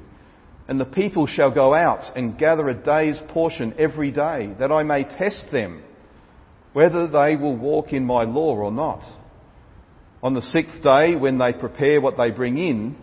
And 0.68 0.82
the 0.82 0.84
people 0.84 1.28
shall 1.28 1.52
go 1.52 1.74
out 1.74 2.18
and 2.18 2.38
gather 2.38 2.68
a 2.68 2.74
day's 2.74 3.22
portion 3.30 3.74
every 3.80 4.12
day, 4.12 4.54
that 4.60 4.74
I 4.74 4.84
may 4.84 5.06
test 5.06 5.46
them 5.50 5.84
whether 6.74 7.08
they 7.08 7.36
will 7.36 7.56
walk 7.56 7.94
in 7.94 8.06
my 8.06 8.24
law 8.24 8.56
or 8.56 8.72
not. 8.72 9.02
On 10.24 10.34
the 10.34 10.42
sixth 10.42 10.82
day, 10.84 11.16
when 11.16 11.38
they 11.38 11.54
prepare 11.54 12.02
what 12.02 12.18
they 12.18 12.32
bring 12.32 12.58
in, 12.58 12.96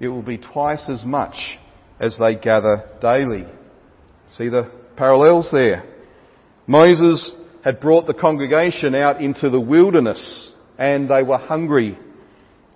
it 0.00 0.08
will 0.08 0.22
be 0.22 0.38
twice 0.38 0.84
as 0.88 1.04
much 1.04 1.34
as 2.00 2.16
they 2.18 2.34
gather 2.34 2.88
daily. 3.00 3.46
See 4.36 4.48
the 4.48 4.70
parallels 4.96 5.48
there? 5.52 5.84
Moses 6.66 7.36
had 7.64 7.80
brought 7.80 8.06
the 8.06 8.14
congregation 8.14 8.94
out 8.94 9.20
into 9.20 9.50
the 9.50 9.60
wilderness 9.60 10.52
and 10.78 11.08
they 11.08 11.22
were 11.22 11.38
hungry, 11.38 11.98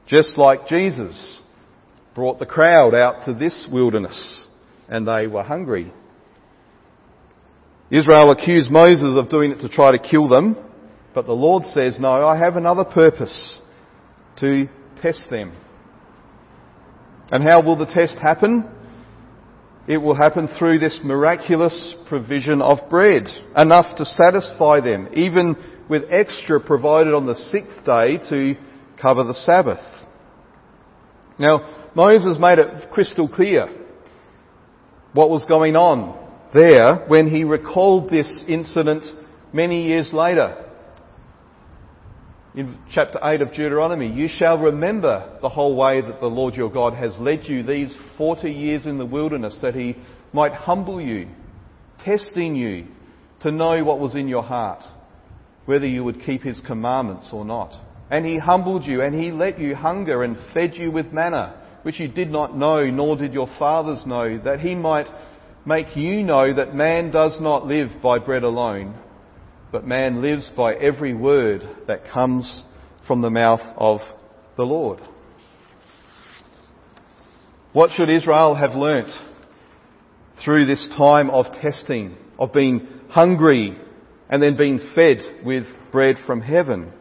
just 0.06 0.38
like 0.38 0.68
Jesus 0.68 1.40
brought 2.14 2.38
the 2.38 2.46
crowd 2.46 2.94
out 2.94 3.24
to 3.26 3.34
this 3.34 3.68
wilderness 3.70 4.42
and 4.88 5.06
they 5.06 5.26
were 5.26 5.42
hungry. 5.42 5.92
Israel 7.90 8.30
accused 8.30 8.70
Moses 8.70 9.16
of 9.16 9.30
doing 9.30 9.50
it 9.52 9.60
to 9.60 9.68
try 9.68 9.92
to 9.92 9.98
kill 9.98 10.28
them, 10.28 10.56
but 11.14 11.26
the 11.26 11.32
Lord 11.32 11.64
says, 11.72 11.98
no, 11.98 12.26
I 12.26 12.36
have 12.38 12.56
another 12.56 12.84
purpose 12.84 13.60
to 14.40 14.68
test 15.00 15.24
them. 15.30 15.56
And 17.30 17.42
how 17.42 17.62
will 17.62 17.76
the 17.76 17.86
test 17.86 18.14
happen? 18.14 18.68
It 19.86 19.98
will 19.98 20.14
happen 20.14 20.48
through 20.58 20.80
this 20.80 21.00
miraculous 21.02 21.94
provision 22.08 22.60
of 22.60 22.90
bread, 22.90 23.26
enough 23.56 23.96
to 23.96 24.04
satisfy 24.04 24.80
them, 24.80 25.08
even 25.14 25.56
with 25.88 26.02
extra 26.10 26.60
provided 26.60 27.14
on 27.14 27.24
the 27.24 27.36
sixth 27.36 27.86
day 27.86 28.18
to 28.28 28.54
cover 29.00 29.24
the 29.24 29.32
Sabbath. 29.32 29.80
Now, 31.38 31.90
Moses 31.94 32.36
made 32.38 32.58
it 32.58 32.90
crystal 32.90 33.28
clear 33.28 33.68
what 35.14 35.30
was 35.30 35.46
going 35.46 35.74
on 35.74 36.27
there 36.52 37.04
when 37.08 37.28
he 37.28 37.44
recalled 37.44 38.10
this 38.10 38.44
incident 38.48 39.04
many 39.52 39.86
years 39.86 40.10
later. 40.12 40.64
In 42.54 42.78
chapter 42.92 43.20
8 43.22 43.42
of 43.42 43.48
Deuteronomy, 43.50 44.10
you 44.10 44.28
shall 44.28 44.58
remember 44.58 45.38
the 45.42 45.48
whole 45.48 45.76
way 45.76 46.00
that 46.00 46.20
the 46.20 46.26
Lord 46.26 46.54
your 46.54 46.70
God 46.70 46.94
has 46.94 47.14
led 47.18 47.44
you 47.44 47.62
these 47.62 47.96
40 48.16 48.50
years 48.50 48.86
in 48.86 48.98
the 48.98 49.06
wilderness, 49.06 49.56
that 49.62 49.74
he 49.74 49.96
might 50.32 50.52
humble 50.52 51.00
you, 51.00 51.28
testing 52.04 52.56
you 52.56 52.86
to 53.42 53.52
know 53.52 53.84
what 53.84 54.00
was 54.00 54.16
in 54.16 54.26
your 54.28 54.42
heart, 54.42 54.82
whether 55.66 55.86
you 55.86 56.02
would 56.02 56.24
keep 56.24 56.42
his 56.42 56.60
commandments 56.66 57.28
or 57.32 57.44
not. 57.44 57.74
And 58.10 58.24
he 58.24 58.38
humbled 58.38 58.84
you, 58.84 59.02
and 59.02 59.14
he 59.14 59.30
let 59.30 59.60
you 59.60 59.76
hunger 59.76 60.24
and 60.24 60.36
fed 60.52 60.74
you 60.74 60.90
with 60.90 61.12
manna, 61.12 61.62
which 61.82 62.00
you 62.00 62.08
did 62.08 62.30
not 62.30 62.56
know, 62.56 62.90
nor 62.90 63.16
did 63.16 63.32
your 63.34 63.48
fathers 63.58 64.02
know, 64.06 64.38
that 64.38 64.60
he 64.60 64.74
might 64.74 65.06
make 65.68 65.94
you 65.94 66.22
know 66.22 66.54
that 66.54 66.74
man 66.74 67.10
does 67.10 67.38
not 67.42 67.66
live 67.66 67.90
by 68.02 68.18
bread 68.18 68.42
alone, 68.42 68.94
but 69.70 69.86
man 69.86 70.22
lives 70.22 70.50
by 70.56 70.74
every 70.74 71.12
word 71.12 71.60
that 71.86 72.10
comes 72.10 72.64
from 73.06 73.20
the 73.20 73.28
mouth 73.28 73.60
of 73.76 74.00
the 74.56 74.62
Lord. 74.62 74.98
What 77.74 77.90
should 77.90 78.08
Israel 78.08 78.54
have 78.54 78.70
learnt 78.70 79.10
through 80.42 80.64
this 80.64 80.88
time 80.96 81.28
of 81.28 81.44
testing, 81.60 82.16
of 82.38 82.54
being 82.54 82.88
hungry 83.10 83.78
and 84.30 84.42
then 84.42 84.56
being 84.56 84.80
fed 84.94 85.18
with 85.44 85.66
bread 85.92 86.16
from 86.26 86.40
heaven? 86.40 86.94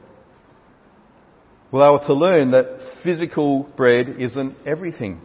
Well, 1.72 1.86
they 1.86 2.00
were 2.00 2.08
to 2.08 2.14
learn 2.14 2.52
that 2.52 2.80
physical 3.02 3.64
bread 3.78 4.18
isn't 4.20 4.58
everything. 4.66 5.22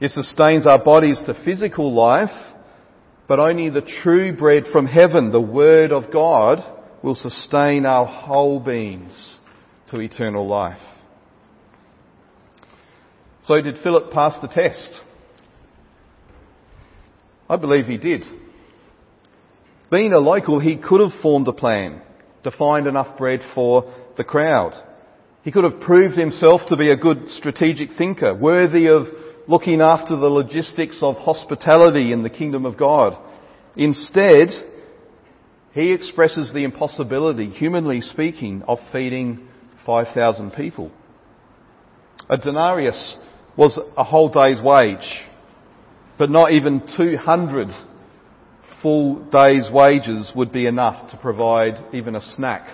It 0.00 0.10
sustains 0.10 0.66
our 0.66 0.82
bodies 0.82 1.18
to 1.26 1.34
physical 1.44 1.92
life, 1.92 2.30
but 3.28 3.38
only 3.38 3.70
the 3.70 3.88
true 4.02 4.36
bread 4.36 4.64
from 4.70 4.86
heaven, 4.86 5.32
the 5.32 5.40
Word 5.40 5.90
of 5.90 6.12
God, 6.12 6.58
will 7.02 7.14
sustain 7.14 7.86
our 7.86 8.04
whole 8.04 8.60
beings 8.60 9.36
to 9.90 10.00
eternal 10.00 10.46
life. 10.46 10.80
So 13.46 13.60
did 13.62 13.78
Philip 13.82 14.12
pass 14.12 14.38
the 14.42 14.48
test? 14.48 15.00
I 17.48 17.56
believe 17.56 17.86
he 17.86 17.96
did. 17.96 18.22
Being 19.90 20.12
a 20.12 20.18
local, 20.18 20.58
he 20.58 20.76
could 20.76 21.00
have 21.00 21.20
formed 21.22 21.46
a 21.48 21.52
plan 21.52 22.02
to 22.42 22.50
find 22.50 22.86
enough 22.86 23.16
bread 23.16 23.40
for 23.54 23.94
the 24.16 24.24
crowd. 24.24 24.74
He 25.42 25.52
could 25.52 25.64
have 25.64 25.80
proved 25.80 26.18
himself 26.18 26.62
to 26.68 26.76
be 26.76 26.90
a 26.90 26.96
good 26.96 27.30
strategic 27.30 27.92
thinker, 27.96 28.34
worthy 28.34 28.88
of 28.88 29.06
looking 29.48 29.80
after 29.80 30.16
the 30.16 30.26
logistics 30.26 30.98
of 31.00 31.16
hospitality 31.16 32.12
in 32.12 32.22
the 32.22 32.30
kingdom 32.30 32.66
of 32.66 32.76
God. 32.76 33.16
Instead, 33.76 34.48
he 35.72 35.92
expresses 35.92 36.52
the 36.52 36.64
impossibility, 36.64 37.50
humanly 37.50 38.00
speaking, 38.00 38.62
of 38.66 38.78
feeding 38.92 39.46
5,000 39.84 40.52
people. 40.52 40.90
A 42.28 42.36
denarius 42.38 43.18
was 43.56 43.78
a 43.96 44.04
whole 44.04 44.30
day's 44.30 44.60
wage, 44.60 45.24
but 46.18 46.30
not 46.30 46.52
even 46.52 46.82
200 46.96 47.68
full 48.82 49.24
day's 49.30 49.70
wages 49.70 50.32
would 50.34 50.52
be 50.52 50.66
enough 50.66 51.10
to 51.10 51.16
provide 51.16 51.74
even 51.94 52.14
a 52.16 52.22
snack 52.34 52.68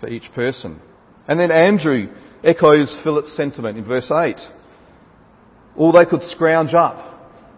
for 0.00 0.08
each 0.08 0.30
person. 0.34 0.80
And 1.28 1.38
then 1.38 1.50
Andrew 1.50 2.08
echoes 2.44 2.96
Philip's 3.02 3.36
sentiment 3.36 3.76
in 3.76 3.84
verse 3.84 4.10
8. 4.10 4.36
All 5.76 5.92
they 5.92 6.04
could 6.04 6.22
scrounge 6.22 6.74
up 6.74 7.06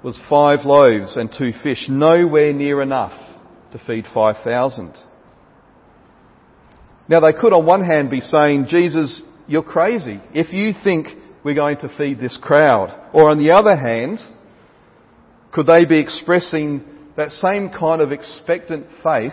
was 0.02 0.18
five 0.28 0.60
loaves 0.64 1.16
and 1.16 1.30
two 1.36 1.52
fish, 1.62 1.86
nowhere 1.88 2.52
near 2.52 2.82
enough 2.82 3.12
to 3.72 3.78
feed 3.86 4.04
5,000. 4.12 4.94
Now 7.08 7.20
they 7.20 7.32
could 7.32 7.52
on 7.52 7.66
one 7.66 7.84
hand 7.84 8.10
be 8.10 8.20
saying, 8.20 8.66
Jesus, 8.68 9.22
you're 9.46 9.62
crazy 9.62 10.20
if 10.34 10.52
you 10.52 10.72
think 10.84 11.08
we're 11.42 11.54
going 11.54 11.78
to 11.78 11.94
feed 11.96 12.20
this 12.20 12.38
crowd. 12.40 12.94
Or 13.12 13.30
on 13.30 13.38
the 13.38 13.52
other 13.52 13.76
hand, 13.76 14.18
could 15.52 15.66
they 15.66 15.84
be 15.84 16.00
expressing 16.00 16.84
that 17.16 17.32
same 17.32 17.70
kind 17.70 18.02
of 18.02 18.12
expectant 18.12 18.86
faith 19.02 19.32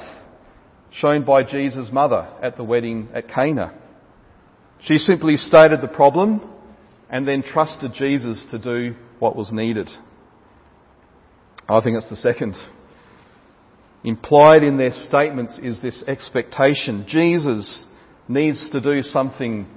shown 0.92 1.26
by 1.26 1.44
Jesus' 1.44 1.90
mother 1.92 2.28
at 2.42 2.56
the 2.56 2.64
wedding 2.64 3.10
at 3.14 3.28
Cana? 3.28 3.74
She 4.84 4.98
simply 4.98 5.36
stated 5.38 5.82
the 5.82 5.88
problem 5.88 6.42
and 7.10 7.28
then 7.28 7.44
trusted 7.44 7.94
Jesus 7.94 8.44
to 8.52 8.60
do 8.60 8.96
what 9.20 9.36
was 9.36 9.52
needed. 9.52 9.90
I 11.68 11.82
think 11.82 11.98
it's 11.98 12.10
the 12.10 12.16
second. 12.16 12.56
Implied 14.04 14.64
in 14.64 14.78
their 14.78 14.92
statements 14.92 15.60
is 15.62 15.82
this 15.82 16.04
expectation. 16.08 17.06
Jesus 17.08 17.86
needs 18.28 18.70
to 18.72 18.80
do 18.80 19.02
something 19.02 19.68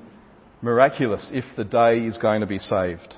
miraculous 0.60 1.26
if 1.32 1.44
the 1.56 1.64
day 1.64 1.98
is 1.98 2.18
going 2.18 2.40
to 2.40 2.46
be 2.46 2.58
saved. 2.58 3.16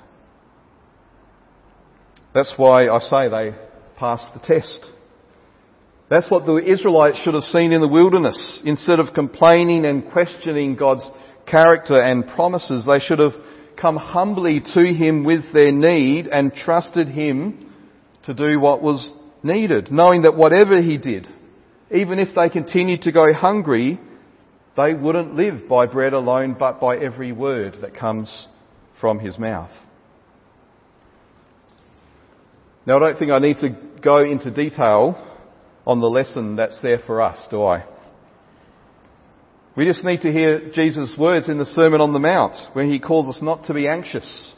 That's 2.33 2.53
why 2.55 2.87
I 2.87 2.99
say 2.99 3.27
they 3.27 3.57
passed 3.97 4.33
the 4.33 4.39
test. 4.39 4.89
That's 6.09 6.29
what 6.29 6.45
the 6.45 6.57
Israelites 6.57 7.19
should 7.23 7.33
have 7.33 7.43
seen 7.43 7.71
in 7.71 7.81
the 7.81 7.87
wilderness. 7.87 8.61
Instead 8.65 8.99
of 8.99 9.13
complaining 9.13 9.85
and 9.85 10.11
questioning 10.11 10.75
God's 10.75 11.09
character 11.45 12.01
and 12.01 12.27
promises, 12.27 12.85
they 12.85 12.99
should 12.99 13.19
have 13.19 13.33
come 13.81 13.97
humbly 13.97 14.61
to 14.73 14.93
him 14.93 15.23
with 15.23 15.51
their 15.53 15.71
need 15.71 16.27
and 16.27 16.53
trusted 16.53 17.07
him 17.07 17.73
to 18.25 18.33
do 18.33 18.59
what 18.59 18.81
was 18.81 19.11
needed, 19.43 19.91
knowing 19.91 20.21
that 20.21 20.35
whatever 20.35 20.81
he 20.81 20.97
did, 20.97 21.27
even 21.89 22.19
if 22.19 22.35
they 22.35 22.49
continued 22.49 23.01
to 23.01 23.11
go 23.11 23.33
hungry, 23.33 23.99
they 24.77 24.93
wouldn't 24.93 25.35
live 25.35 25.67
by 25.67 25.87
bread 25.87 26.13
alone, 26.13 26.55
but 26.57 26.79
by 26.79 26.97
every 26.97 27.31
word 27.31 27.77
that 27.81 27.95
comes 27.95 28.47
from 28.99 29.19
his 29.19 29.37
mouth. 29.37 29.71
Now, 32.85 32.97
I 32.97 32.99
don't 32.99 33.19
think 33.19 33.31
I 33.31 33.39
need 33.39 33.57
to 33.59 33.75
go 34.01 34.23
into 34.23 34.51
detail 34.51 35.27
on 35.85 35.99
the 35.99 36.07
lesson 36.07 36.55
that's 36.55 36.79
there 36.81 36.99
for 37.05 37.21
us, 37.21 37.37
do 37.49 37.63
I? 37.63 37.83
We 39.75 39.85
just 39.85 40.03
need 40.03 40.21
to 40.21 40.31
hear 40.31 40.69
Jesus' 40.73 41.15
words 41.17 41.47
in 41.47 41.57
the 41.57 41.65
Sermon 41.65 42.01
on 42.01 42.11
the 42.11 42.19
Mount 42.19 42.57
where 42.73 42.85
he 42.85 42.99
calls 42.99 43.33
us 43.33 43.41
not 43.41 43.65
to 43.65 43.73
be 43.73 43.87
anxious 43.87 44.53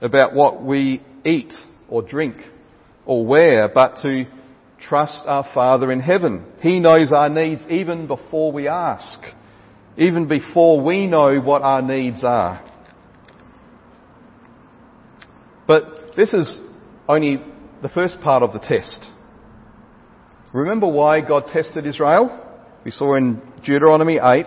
about 0.00 0.34
what 0.34 0.64
we 0.64 1.02
eat 1.22 1.52
or 1.88 2.00
drink 2.00 2.36
or 3.04 3.26
wear, 3.26 3.68
but 3.68 3.96
to 4.02 4.24
trust 4.80 5.20
our 5.26 5.46
Father 5.52 5.92
in 5.92 6.00
heaven. 6.00 6.46
He 6.60 6.80
knows 6.80 7.12
our 7.12 7.28
needs 7.28 7.62
even 7.68 8.06
before 8.06 8.52
we 8.52 8.66
ask, 8.66 9.20
even 9.98 10.28
before 10.28 10.80
we 10.80 11.06
know 11.06 11.40
what 11.40 11.60
our 11.60 11.82
needs 11.82 12.24
are. 12.24 12.64
But 15.66 16.16
this 16.16 16.32
is 16.32 16.58
only 17.06 17.36
the 17.82 17.90
first 17.90 18.18
part 18.22 18.42
of 18.42 18.54
the 18.54 18.60
test. 18.60 19.04
Remember 20.54 20.88
why 20.88 21.20
God 21.20 21.48
tested 21.52 21.86
Israel? 21.86 22.40
We 22.84 22.90
saw 22.90 23.16
in 23.16 23.40
Deuteronomy 23.64 24.18
8, 24.22 24.46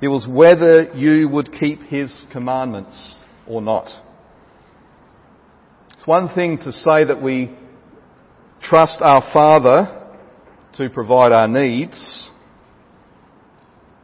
it 0.00 0.08
was 0.08 0.26
whether 0.26 0.94
you 0.94 1.28
would 1.28 1.52
keep 1.52 1.82
his 1.82 2.10
commandments 2.32 3.16
or 3.46 3.60
not. 3.60 3.86
It's 5.92 6.06
one 6.06 6.34
thing 6.34 6.58
to 6.58 6.72
say 6.72 7.04
that 7.04 7.22
we 7.22 7.54
trust 8.62 8.98
our 9.00 9.22
Father 9.32 10.04
to 10.78 10.88
provide 10.88 11.32
our 11.32 11.48
needs. 11.48 12.28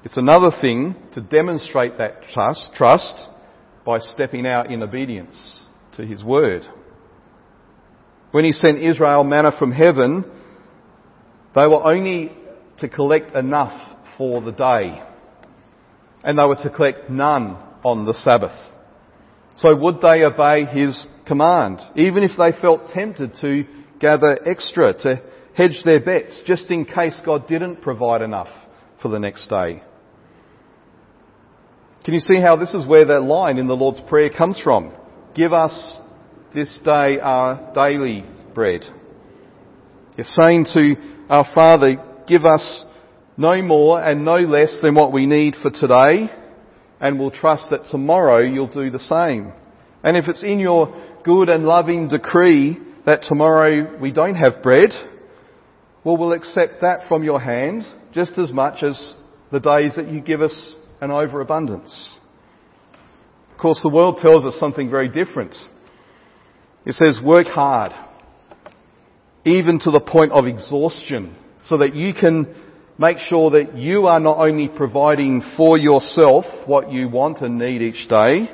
It's 0.05 0.19
another 0.19 0.51
thing 0.61 0.95
to 1.15 1.23
demonstrate 1.23 1.97
that 1.97 2.25
trust, 2.33 2.71
trust 2.75 3.15
by 3.87 3.99
stepping 4.01 4.47
out 4.47 4.71
in 4.71 4.83
obedience 4.83 5.61
to 5.97 6.05
His 6.05 6.23
Word. 6.23 6.63
When 8.33 8.45
He 8.45 8.53
sent 8.53 8.79
Israel 8.79 9.25
manna 9.25 9.53
from 9.59 9.73
heaven, 9.73 10.25
they 11.55 11.67
were 11.67 11.85
only 11.85 12.33
to 12.83 12.89
collect 12.89 13.35
enough 13.35 13.99
for 14.19 14.43
the 14.43 14.53
day. 14.53 15.03
And 16.23 16.39
they 16.39 16.45
were 16.45 16.57
to 16.57 16.71
collect 16.71 17.09
none 17.09 17.57
on 17.83 18.05
the 18.05 18.13
Sabbath. 18.13 18.57
So 19.57 19.75
would 19.75 20.01
they 20.01 20.23
obey 20.23 20.67
His 20.67 21.07
command? 21.27 21.81
Even 21.97 22.23
if 22.23 22.33
they 22.37 22.53
felt 22.61 22.91
tempted 22.91 23.33
to 23.41 23.65
gather 23.99 24.39
extra, 24.47 24.93
to 24.93 25.23
hedge 25.55 25.81
their 25.85 26.01
bets, 26.01 26.43
just 26.47 26.71
in 26.71 26.85
case 26.85 27.19
God 27.25 27.49
didn't 27.49 27.83
provide 27.83 28.23
enough 28.23 28.49
for 29.01 29.09
the 29.09 29.19
next 29.19 29.49
day. 29.49 29.83
Can 32.05 32.15
you 32.15 32.21
see 32.21 32.41
how 32.41 32.57
this 32.57 32.75
is 32.75 32.87
where 32.87 33.05
that 33.07 33.23
line 33.23 33.59
in 33.59 33.69
the 33.69 33.77
Lord's 33.77 34.01
Prayer 34.09 34.31
comes 34.31 34.59
from? 34.63 34.93
Give 35.35 35.53
us 35.53 35.97
this 36.55 36.79
day 36.85 37.21
our 37.21 37.73
daily 37.75 38.25
bread. 38.55 38.83
It's 40.19 40.35
saying 40.37 40.67
to 40.75 40.95
our 41.29 41.47
Father, 41.55 41.97
give 42.27 42.45
us 42.45 42.85
no 43.37 43.63
more 43.63 44.03
and 44.03 44.25
no 44.25 44.37
less 44.37 44.77
than 44.83 44.95
what 44.95 45.13
we 45.13 45.27
need 45.27 45.57
for 45.63 45.71
today, 45.71 46.31
and 47.01 47.19
we'll 47.19 47.31
trust 47.31 47.71
that 47.71 47.89
tomorrow 47.91 48.39
you'll 48.39 48.67
do 48.73 48.91
the 48.91 48.99
same. 48.99 49.53
And 50.05 50.17
if 50.17 50.29
it's 50.29 50.43
in 50.43 50.59
your 50.59 50.95
good 51.25 51.49
and 51.49 51.65
loving 51.65 52.09
decree 52.09 52.79
that 53.07 53.23
tomorrow 53.23 53.99
we 54.01 54.13
don't 54.13 54.35
have 54.35 54.63
bread, 54.63 54.91
well, 56.05 56.17
we'll 56.17 56.33
accept 56.33 56.81
that 56.83 57.09
from 57.09 57.23
your 57.23 57.41
hand 57.41 57.85
just 58.13 58.39
as 58.39 58.53
much 58.53 58.83
as 58.83 59.15
the 59.51 59.61
days 59.61 59.93
that 59.97 60.11
you 60.11 60.21
give 60.21 60.43
us 60.43 60.75
an 61.01 61.11
overabundance. 61.11 62.11
Of 63.53 63.59
course, 63.59 63.81
the 63.83 63.89
world 63.89 64.19
tells 64.21 64.45
us 64.45 64.59
something 64.59 64.91
very 64.91 65.09
different. 65.09 65.55
It 66.85 66.95
says, 66.95 67.19
work 67.23 67.47
hard, 67.47 67.93
even 69.45 69.79
to 69.81 69.91
the 69.91 70.01
point 70.01 70.33
of 70.33 70.47
exhaustion, 70.47 71.37
so 71.67 71.79
that 71.79 71.95
you 71.95 72.13
can 72.15 72.55
make 72.99 73.19
sure 73.19 73.51
that 73.51 73.77
you 73.77 74.07
are 74.07 74.21
not 74.21 74.39
only 74.39 74.69
providing 74.69 75.43
for 75.57 75.79
yourself 75.79 76.45
what 76.67 76.93
you 76.93 77.09
want 77.09 77.41
and 77.41 77.59
need 77.59 77.83
each 77.83 78.09
day, 78.09 78.49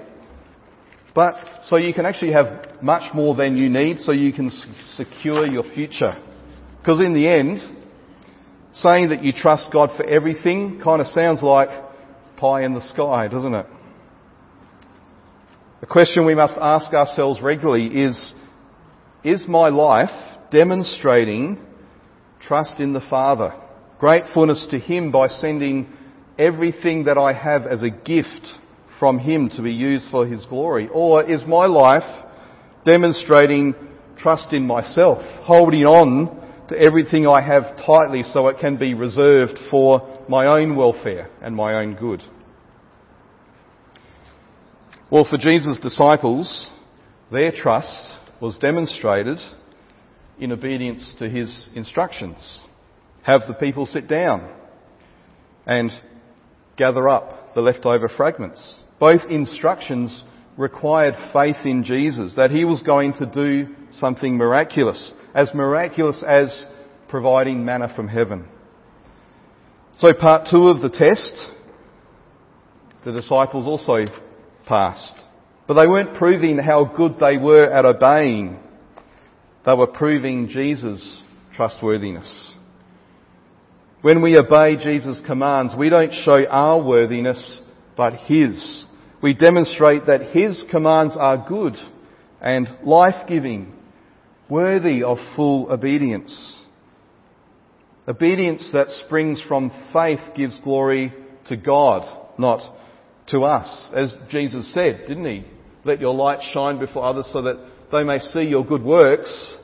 but 1.14 1.34
so 1.64 1.76
you 1.76 1.92
can 1.92 2.06
actually 2.06 2.32
have 2.32 2.82
much 2.82 3.12
more 3.14 3.34
than 3.34 3.56
you 3.56 3.68
need 3.68 3.98
so 3.98 4.12
you 4.12 4.32
can 4.32 4.50
secure 4.94 5.46
your 5.46 5.64
future. 5.74 6.16
Because 6.80 7.00
in 7.00 7.12
the 7.12 7.28
end, 7.28 7.58
saying 8.72 9.08
that 9.08 9.24
you 9.24 9.32
trust 9.32 9.72
God 9.72 9.90
for 9.96 10.06
everything 10.06 10.80
kind 10.82 11.00
of 11.00 11.08
sounds 11.08 11.42
like 11.42 11.68
pie 12.36 12.62
in 12.64 12.74
the 12.74 12.88
sky, 12.88 13.28
doesn't 13.28 13.54
it? 13.54 13.66
The 15.80 15.86
question 15.86 16.24
we 16.26 16.34
must 16.34 16.54
ask 16.60 16.92
ourselves 16.92 17.40
regularly 17.40 17.86
is, 17.86 18.34
is 19.24 19.44
my 19.48 19.68
life 19.68 20.10
demonstrating 20.50 21.58
trust 22.40 22.80
in 22.80 22.92
the 22.92 23.02
Father? 23.08 23.54
Gratefulness 23.98 24.66
to 24.70 24.78
Him 24.78 25.10
by 25.10 25.28
sending 25.28 25.92
everything 26.38 27.04
that 27.04 27.18
I 27.18 27.32
have 27.32 27.66
as 27.66 27.82
a 27.82 27.90
gift 27.90 28.48
from 28.98 29.18
Him 29.18 29.50
to 29.56 29.62
be 29.62 29.72
used 29.72 30.10
for 30.10 30.26
His 30.26 30.44
glory? 30.44 30.88
Or 30.92 31.22
is 31.22 31.42
my 31.46 31.66
life 31.66 32.26
demonstrating 32.84 33.74
trust 34.16 34.52
in 34.52 34.66
myself, 34.66 35.18
holding 35.42 35.84
on 35.84 36.38
to 36.68 36.78
everything 36.78 37.26
I 37.26 37.40
have 37.40 37.76
tightly 37.84 38.22
so 38.22 38.48
it 38.48 38.58
can 38.60 38.76
be 38.76 38.94
reserved 38.94 39.58
for 39.70 40.24
my 40.28 40.46
own 40.46 40.76
welfare 40.76 41.30
and 41.40 41.54
my 41.54 41.74
own 41.74 41.94
good. 41.94 42.22
Well, 45.10 45.26
for 45.28 45.38
Jesus' 45.38 45.78
disciples, 45.80 46.68
their 47.32 47.52
trust 47.52 48.16
was 48.40 48.58
demonstrated 48.58 49.38
in 50.40 50.52
obedience 50.52 51.14
to 51.18 51.28
his 51.28 51.68
instructions. 51.74 52.60
Have 53.22 53.42
the 53.46 53.54
people 53.54 53.86
sit 53.86 54.08
down 54.08 54.50
and 55.66 55.90
gather 56.76 57.08
up 57.08 57.54
the 57.54 57.60
leftover 57.60 58.08
fragments. 58.08 58.76
Both 59.00 59.22
instructions 59.30 60.22
required 60.56 61.14
faith 61.32 61.64
in 61.64 61.84
Jesus, 61.84 62.34
that 62.36 62.50
he 62.50 62.64
was 62.64 62.82
going 62.82 63.12
to 63.14 63.26
do 63.26 63.74
something 63.92 64.36
miraculous, 64.36 65.12
as 65.34 65.52
miraculous 65.54 66.22
as 66.26 66.48
providing 67.08 67.64
manna 67.64 67.92
from 67.94 68.08
heaven. 68.08 68.46
So 69.98 70.12
part 70.12 70.48
two 70.50 70.68
of 70.68 70.80
the 70.80 70.90
test, 70.90 71.46
the 73.04 73.12
disciples 73.12 73.66
also 73.66 74.04
passed. 74.66 75.14
But 75.66 75.74
they 75.74 75.86
weren't 75.86 76.16
proving 76.16 76.58
how 76.58 76.84
good 76.84 77.16
they 77.20 77.36
were 77.36 77.66
at 77.66 77.84
obeying. 77.84 78.58
They 79.68 79.74
were 79.74 79.86
proving 79.86 80.48
Jesus' 80.48 81.22
trustworthiness. 81.54 82.54
When 84.00 84.22
we 84.22 84.38
obey 84.38 84.82
Jesus' 84.82 85.20
commands, 85.26 85.74
we 85.76 85.90
don't 85.90 86.14
show 86.24 86.42
our 86.46 86.82
worthiness, 86.82 87.60
but 87.94 88.14
His. 88.14 88.86
We 89.22 89.34
demonstrate 89.34 90.06
that 90.06 90.30
His 90.32 90.64
commands 90.70 91.16
are 91.18 91.44
good 91.46 91.74
and 92.40 92.66
life-giving, 92.82 93.70
worthy 94.48 95.02
of 95.02 95.18
full 95.36 95.70
obedience. 95.70 96.64
Obedience 98.08 98.70
that 98.72 98.88
springs 99.04 99.44
from 99.46 99.70
faith 99.92 100.20
gives 100.34 100.56
glory 100.64 101.12
to 101.50 101.58
God, 101.58 102.04
not 102.38 102.62
to 103.26 103.44
us. 103.44 103.90
As 103.94 104.16
Jesus 104.30 104.72
said, 104.72 105.04
didn't 105.06 105.26
he? 105.26 105.44
Let 105.84 106.00
your 106.00 106.14
light 106.14 106.38
shine 106.54 106.78
before 106.78 107.04
others 107.04 107.28
so 107.30 107.42
that 107.42 107.58
they 107.90 108.04
may 108.04 108.18
see 108.18 108.42
your 108.42 108.64
good 108.64 108.82
works 108.82 109.56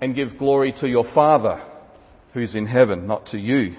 and 0.00 0.14
give 0.14 0.38
glory 0.38 0.72
to 0.80 0.88
your 0.88 1.04
Father 1.14 1.62
who's 2.34 2.54
in 2.54 2.66
heaven, 2.66 3.06
not 3.06 3.26
to 3.26 3.38
you. 3.38 3.76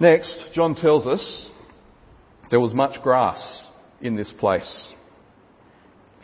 Next, 0.00 0.36
John 0.54 0.74
tells 0.74 1.06
us 1.06 1.48
there 2.50 2.60
was 2.60 2.74
much 2.74 3.00
grass 3.02 3.62
in 4.00 4.16
this 4.16 4.32
place. 4.38 4.86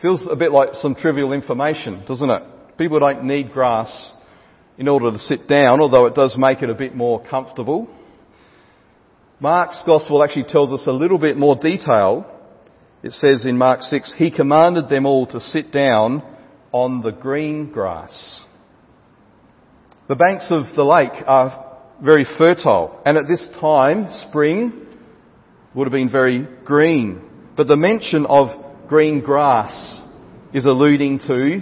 Feels 0.01 0.27
a 0.29 0.35
bit 0.35 0.51
like 0.51 0.69
some 0.81 0.95
trivial 0.95 1.31
information, 1.31 2.03
doesn't 2.07 2.29
it? 2.29 2.43
People 2.77 2.99
don't 2.99 3.23
need 3.23 3.51
grass 3.51 4.13
in 4.77 4.87
order 4.87 5.11
to 5.11 5.19
sit 5.19 5.47
down, 5.47 5.79
although 5.79 6.05
it 6.05 6.15
does 6.15 6.35
make 6.37 6.61
it 6.61 6.69
a 6.69 6.73
bit 6.73 6.95
more 6.95 7.23
comfortable. 7.25 7.87
Mark's 9.39 9.81
gospel 9.85 10.23
actually 10.23 10.45
tells 10.45 10.71
us 10.71 10.85
a 10.87 10.91
little 10.91 11.17
bit 11.17 11.37
more 11.37 11.55
detail. 11.55 12.30
It 13.03 13.13
says 13.13 13.45
in 13.45 13.57
Mark 13.57 13.81
6, 13.81 14.13
He 14.17 14.29
commanded 14.29 14.89
them 14.89 15.05
all 15.05 15.25
to 15.27 15.39
sit 15.39 15.71
down 15.71 16.21
on 16.71 17.01
the 17.01 17.11
green 17.11 17.71
grass. 17.71 18.41
The 20.07 20.15
banks 20.15 20.47
of 20.49 20.63
the 20.75 20.83
lake 20.83 21.23
are 21.25 21.79
very 22.03 22.25
fertile, 22.37 22.99
and 23.05 23.17
at 23.17 23.27
this 23.27 23.47
time, 23.59 24.07
spring 24.27 24.85
would 25.73 25.85
have 25.85 25.93
been 25.93 26.11
very 26.11 26.47
green. 26.63 27.21
But 27.55 27.67
the 27.67 27.77
mention 27.77 28.25
of 28.25 28.49
green 28.87 29.21
grass 29.21 30.01
is 30.53 30.65
alluding 30.65 31.19
to 31.19 31.61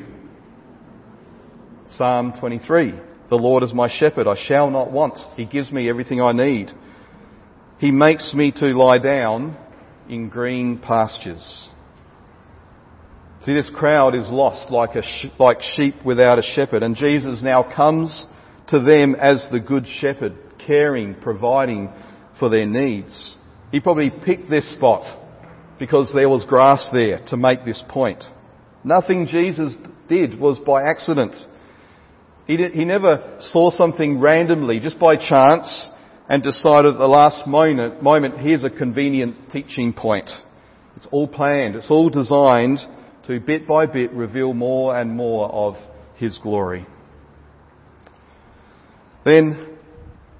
Psalm 1.96 2.34
23. 2.40 2.94
The 3.30 3.36
Lord 3.36 3.64
is 3.64 3.74
my 3.74 3.88
shepherd, 3.90 4.28
I 4.28 4.36
shall 4.48 4.70
not 4.72 4.92
want. 4.92 5.18
He 5.36 5.46
gives 5.46 5.72
me 5.72 5.90
everything 5.90 6.22
I 6.22 6.32
need. 6.32 6.72
He 7.78 7.92
makes 7.92 8.34
me 8.34 8.52
to 8.54 8.66
lie 8.68 8.98
down 8.98 9.58
in 10.10 10.30
green 10.30 10.80
pastures. 10.80 11.68
See, 13.46 13.54
this 13.54 13.72
crowd 13.74 14.16
is 14.16 14.28
lost 14.28 14.70
like, 14.70 14.96
a 14.96 15.02
sh- 15.02 15.28
like 15.40 15.62
sheep 15.76 15.96
without 16.04 16.40
a 16.40 16.42
shepherd, 16.42 16.84
and 16.84 16.96
Jesus 16.96 17.42
now 17.42 17.64
comes 17.64 18.26
to 18.68 18.80
them 18.80 19.16
as 19.16 19.48
the 19.52 19.60
good 19.60 19.86
shepherd, 19.88 20.36
caring, 20.66 21.16
providing 21.16 21.90
for 22.38 22.50
their 22.50 22.66
needs. 22.66 23.36
He 23.72 23.80
probably 23.80 24.10
picked 24.10 24.50
this 24.50 24.70
spot 24.76 25.18
because 25.80 26.12
there 26.14 26.28
was 26.28 26.44
grass 26.46 26.90
there 26.92 27.26
to 27.28 27.38
make 27.38 27.64
this 27.64 27.82
point. 27.88 28.24
Nothing 28.84 29.28
Jesus 29.28 29.76
did 30.10 30.40
was 30.40 30.60
by 30.60 30.84
accident. 30.84 31.36
He, 32.46 32.58
did, 32.58 32.74
he 32.74 32.84
never 32.84 33.38
saw 33.52 33.72
something 33.72 34.20
randomly, 34.20 34.80
just 34.80 35.00
by 35.00 35.16
chance, 35.16 35.90
and 36.30 36.44
decided 36.44 36.94
at 36.94 37.00
the 37.00 37.08
last 37.08 37.48
moment, 37.48 38.04
moment, 38.04 38.38
here's 38.38 38.64
a 38.64 38.70
convenient 38.70 39.52
teaching 39.52 39.92
point. 39.92 40.30
It's 40.96 41.08
all 41.12 41.28
planned. 41.28 41.76
It's 41.76 41.90
all 41.90 42.10
designed 42.10 42.78
to 43.26 43.40
bit 43.40 43.68
by 43.68 43.88
bit 43.88 44.12
reveal 44.12 44.54
more 44.54 44.96
and 44.96 45.12
more 45.12 45.50
of 45.50 45.76
His 46.18 46.38
glory. 46.38 46.86
Then 49.26 49.78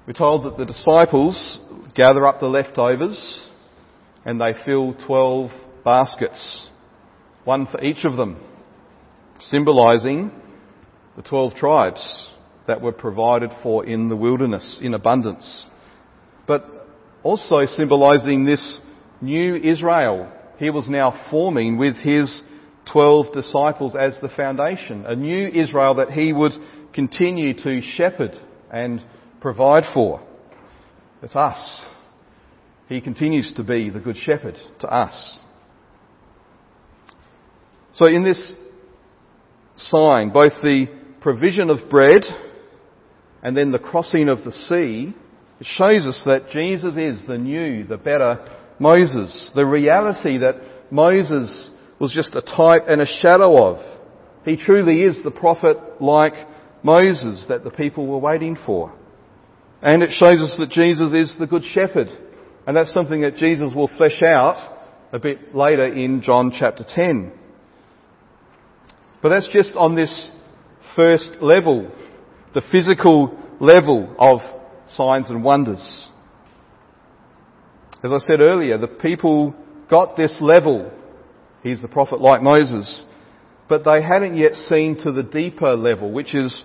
we're 0.06 0.12
told 0.12 0.44
that 0.44 0.56
the 0.56 0.64
disciples 0.64 1.58
gather 1.94 2.24
up 2.24 2.38
the 2.38 2.46
leftovers 2.46 3.42
and 4.24 4.40
they 4.40 4.52
fill 4.64 4.94
12 5.06 5.50
baskets, 5.84 6.66
one 7.44 7.66
for 7.66 7.82
each 7.82 8.04
of 8.04 8.16
them, 8.16 8.36
symbolizing 9.40 10.30
the 11.16 11.22
12 11.22 11.54
tribes 11.54 12.28
that 12.68 12.80
were 12.80 12.92
provided 12.92 13.50
for 13.62 13.84
in 13.84 14.08
the 14.08 14.16
wilderness 14.16 14.78
in 14.80 14.94
abundance. 14.94 15.66
But 16.50 16.64
also 17.22 17.64
symbolizing 17.64 18.44
this 18.44 18.80
new 19.20 19.54
Israel 19.54 20.32
he 20.58 20.68
was 20.68 20.88
now 20.88 21.28
forming 21.30 21.78
with 21.78 21.94
his 21.98 22.42
12 22.92 23.32
disciples 23.32 23.94
as 23.94 24.14
the 24.20 24.30
foundation. 24.30 25.06
A 25.06 25.14
new 25.14 25.46
Israel 25.46 25.94
that 25.94 26.10
he 26.10 26.32
would 26.32 26.50
continue 26.92 27.54
to 27.62 27.80
shepherd 27.82 28.36
and 28.68 29.00
provide 29.40 29.84
for. 29.94 30.26
It's 31.22 31.36
us. 31.36 31.84
He 32.88 33.00
continues 33.00 33.52
to 33.54 33.62
be 33.62 33.88
the 33.88 34.00
good 34.00 34.16
shepherd 34.16 34.56
to 34.80 34.88
us. 34.88 35.38
So 37.92 38.06
in 38.06 38.24
this 38.24 38.52
sign, 39.76 40.30
both 40.30 40.54
the 40.64 40.86
provision 41.20 41.70
of 41.70 41.88
bread 41.88 42.24
and 43.40 43.56
then 43.56 43.70
the 43.70 43.78
crossing 43.78 44.28
of 44.28 44.42
the 44.42 44.50
sea, 44.50 45.14
it 45.60 45.66
shows 45.76 46.06
us 46.06 46.20
that 46.24 46.48
Jesus 46.50 46.96
is 46.96 47.20
the 47.28 47.36
new, 47.36 47.84
the 47.84 47.98
better 47.98 48.48
Moses. 48.78 49.50
The 49.54 49.66
reality 49.66 50.38
that 50.38 50.56
Moses 50.90 51.70
was 52.00 52.14
just 52.14 52.34
a 52.34 52.40
type 52.40 52.84
and 52.88 53.02
a 53.02 53.06
shadow 53.06 53.62
of. 53.62 53.78
He 54.46 54.56
truly 54.56 55.02
is 55.02 55.22
the 55.22 55.30
prophet 55.30 55.76
like 56.00 56.32
Moses 56.82 57.44
that 57.50 57.62
the 57.62 57.70
people 57.70 58.06
were 58.06 58.18
waiting 58.18 58.56
for. 58.64 58.94
And 59.82 60.02
it 60.02 60.12
shows 60.12 60.40
us 60.40 60.56
that 60.58 60.70
Jesus 60.70 61.12
is 61.12 61.36
the 61.38 61.46
good 61.46 61.64
shepherd. 61.64 62.08
And 62.66 62.74
that's 62.74 62.92
something 62.94 63.20
that 63.20 63.36
Jesus 63.36 63.74
will 63.74 63.90
flesh 63.98 64.22
out 64.22 64.78
a 65.12 65.18
bit 65.18 65.54
later 65.54 65.86
in 65.86 66.22
John 66.22 66.52
chapter 66.58 66.84
10. 66.88 67.32
But 69.22 69.28
that's 69.28 69.48
just 69.52 69.72
on 69.76 69.94
this 69.94 70.30
first 70.96 71.30
level, 71.42 71.90
the 72.54 72.62
physical 72.72 73.38
level 73.60 74.14
of 74.18 74.40
signs 74.94 75.30
and 75.30 75.44
wonders. 75.44 76.08
As 78.02 78.12
I 78.12 78.18
said 78.18 78.40
earlier, 78.40 78.78
the 78.78 78.86
people 78.86 79.54
got 79.90 80.16
this 80.16 80.36
level. 80.40 80.90
He's 81.62 81.82
the 81.82 81.88
prophet 81.88 82.20
like 82.20 82.42
Moses. 82.42 83.04
But 83.68 83.84
they 83.84 84.02
hadn't 84.02 84.36
yet 84.36 84.54
seen 84.54 84.96
to 85.04 85.12
the 85.12 85.22
deeper 85.22 85.76
level, 85.76 86.10
which 86.10 86.34
is 86.34 86.64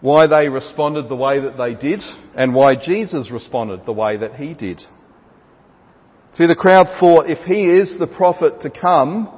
why 0.00 0.26
they 0.26 0.48
responded 0.48 1.08
the 1.08 1.16
way 1.16 1.40
that 1.40 1.58
they 1.58 1.74
did 1.74 2.00
and 2.34 2.54
why 2.54 2.74
Jesus 2.76 3.30
responded 3.30 3.84
the 3.84 3.92
way 3.92 4.16
that 4.16 4.36
he 4.36 4.54
did. 4.54 4.80
See, 6.34 6.46
the 6.46 6.54
crowd 6.54 6.86
thought 7.00 7.28
if 7.28 7.44
he 7.44 7.64
is 7.66 7.96
the 7.98 8.06
prophet 8.06 8.62
to 8.62 8.70
come, 8.70 9.28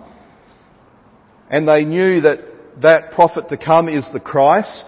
and 1.51 1.67
they 1.67 1.85
knew 1.85 2.21
that 2.21 2.39
that 2.83 3.13
prophet 3.13 3.49
to 3.49 3.57
come 3.57 3.89
is 3.89 4.09
the 4.13 4.21
Christ, 4.21 4.85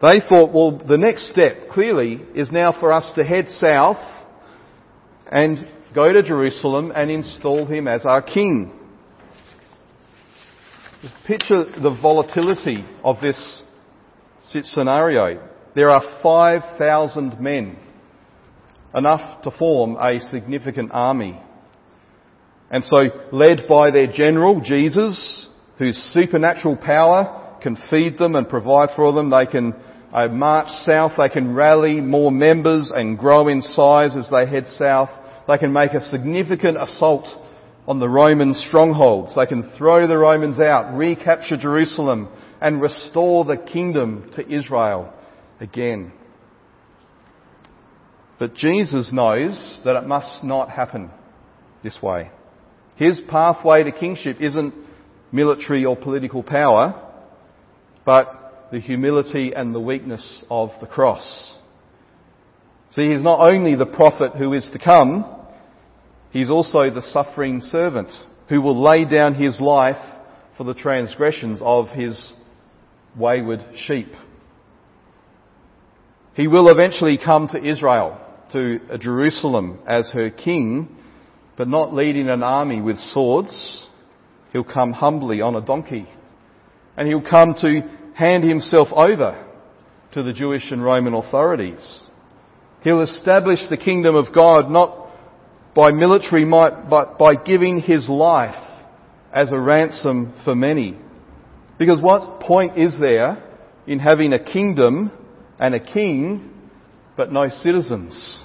they 0.00 0.20
thought, 0.28 0.52
well, 0.52 0.78
the 0.78 0.96
next 0.96 1.32
step 1.32 1.70
clearly 1.72 2.20
is 2.34 2.52
now 2.52 2.72
for 2.78 2.92
us 2.92 3.10
to 3.16 3.24
head 3.24 3.48
south 3.48 3.96
and 5.30 5.58
go 5.94 6.12
to 6.12 6.22
Jerusalem 6.22 6.92
and 6.94 7.10
install 7.10 7.66
him 7.66 7.88
as 7.88 8.04
our 8.04 8.22
king. 8.22 8.72
Picture 11.26 11.64
the 11.64 11.96
volatility 12.00 12.84
of 13.02 13.16
this 13.20 13.62
scenario. 14.50 15.48
There 15.74 15.90
are 15.90 16.20
5,000 16.22 17.40
men, 17.40 17.76
enough 18.94 19.42
to 19.42 19.50
form 19.50 19.96
a 20.00 20.20
significant 20.30 20.90
army. 20.92 21.40
And 22.70 22.84
so, 22.84 22.96
led 23.32 23.62
by 23.68 23.90
their 23.90 24.10
general, 24.12 24.60
Jesus, 24.60 25.48
whose 25.78 25.96
supernatural 26.12 26.76
power 26.76 27.58
can 27.62 27.76
feed 27.90 28.18
them 28.18 28.34
and 28.34 28.48
provide 28.48 28.90
for 28.96 29.12
them, 29.12 29.30
they 29.30 29.46
can 29.46 29.74
uh, 30.12 30.28
march 30.28 30.68
south, 30.84 31.12
they 31.18 31.28
can 31.28 31.54
rally 31.54 32.00
more 32.00 32.32
members 32.32 32.90
and 32.94 33.18
grow 33.18 33.48
in 33.48 33.60
size 33.60 34.16
as 34.16 34.28
they 34.30 34.46
head 34.46 34.66
south. 34.78 35.10
They 35.46 35.58
can 35.58 35.72
make 35.72 35.92
a 35.92 36.06
significant 36.06 36.80
assault 36.80 37.26
on 37.86 38.00
the 38.00 38.08
Roman 38.08 38.54
strongholds. 38.54 39.34
They 39.34 39.46
can 39.46 39.70
throw 39.76 40.06
the 40.06 40.18
Romans 40.18 40.60
out, 40.60 40.96
recapture 40.96 41.56
Jerusalem, 41.56 42.28
and 42.60 42.80
restore 42.80 43.44
the 43.44 43.56
kingdom 43.56 44.30
to 44.36 44.46
Israel 44.46 45.12
again. 45.60 46.12
But 48.38 48.54
Jesus 48.54 49.10
knows 49.12 49.80
that 49.84 49.96
it 49.96 50.06
must 50.06 50.44
not 50.44 50.70
happen 50.70 51.10
this 51.82 51.98
way. 52.02 52.30
His 52.96 53.20
pathway 53.28 53.84
to 53.84 53.92
kingship 53.92 54.40
isn't 54.40 54.74
military 55.32 55.84
or 55.84 55.96
political 55.96 56.42
power, 56.42 57.10
but 58.04 58.37
the 58.70 58.80
humility 58.80 59.52
and 59.54 59.74
the 59.74 59.80
weakness 59.80 60.44
of 60.50 60.70
the 60.80 60.86
cross. 60.86 61.54
See, 62.92 63.10
he's 63.10 63.22
not 63.22 63.48
only 63.48 63.74
the 63.74 63.86
prophet 63.86 64.32
who 64.36 64.52
is 64.52 64.68
to 64.72 64.78
come, 64.78 65.38
He's 66.30 66.50
also 66.50 66.90
the 66.90 67.02
suffering 67.02 67.60
servant 67.60 68.10
who 68.48 68.60
will 68.60 68.80
lay 68.82 69.04
down 69.04 69.34
his 69.34 69.60
life 69.60 70.02
for 70.56 70.64
the 70.64 70.74
transgressions 70.74 71.60
of 71.62 71.88
his 71.88 72.32
wayward 73.16 73.64
sheep. 73.86 74.12
He 76.34 76.46
will 76.46 76.68
eventually 76.68 77.18
come 77.22 77.48
to 77.48 77.64
Israel, 77.64 78.20
to 78.52 78.78
Jerusalem 78.98 79.80
as 79.86 80.10
her 80.12 80.30
king, 80.30 80.96
but 81.56 81.68
not 81.68 81.94
leading 81.94 82.28
an 82.28 82.42
army 82.42 82.80
with 82.80 82.98
swords. 82.98 83.86
He'll 84.52 84.64
come 84.64 84.92
humbly 84.92 85.40
on 85.40 85.56
a 85.56 85.60
donkey. 85.60 86.06
And 86.96 87.08
he'll 87.08 87.28
come 87.28 87.54
to 87.60 87.80
hand 88.18 88.42
himself 88.42 88.88
over 88.90 89.46
to 90.12 90.24
the 90.24 90.32
Jewish 90.32 90.72
and 90.72 90.82
Roman 90.82 91.14
authorities. 91.14 92.00
He'll 92.82 93.02
establish 93.02 93.60
the 93.70 93.76
kingdom 93.76 94.16
of 94.16 94.34
God 94.34 94.68
not 94.70 95.08
by 95.76 95.92
military 95.92 96.44
might, 96.44 96.90
but 96.90 97.16
by 97.16 97.36
giving 97.36 97.78
his 97.78 98.08
life 98.08 98.56
as 99.32 99.52
a 99.52 99.58
ransom 99.58 100.34
for 100.44 100.56
many. 100.56 100.98
Because 101.78 102.00
what 102.00 102.40
point 102.40 102.76
is 102.76 102.98
there 102.98 103.40
in 103.86 104.00
having 104.00 104.32
a 104.32 104.44
kingdom 104.44 105.12
and 105.60 105.76
a 105.76 105.80
king, 105.80 106.50
but 107.16 107.32
no 107.32 107.48
citizens? 107.48 108.42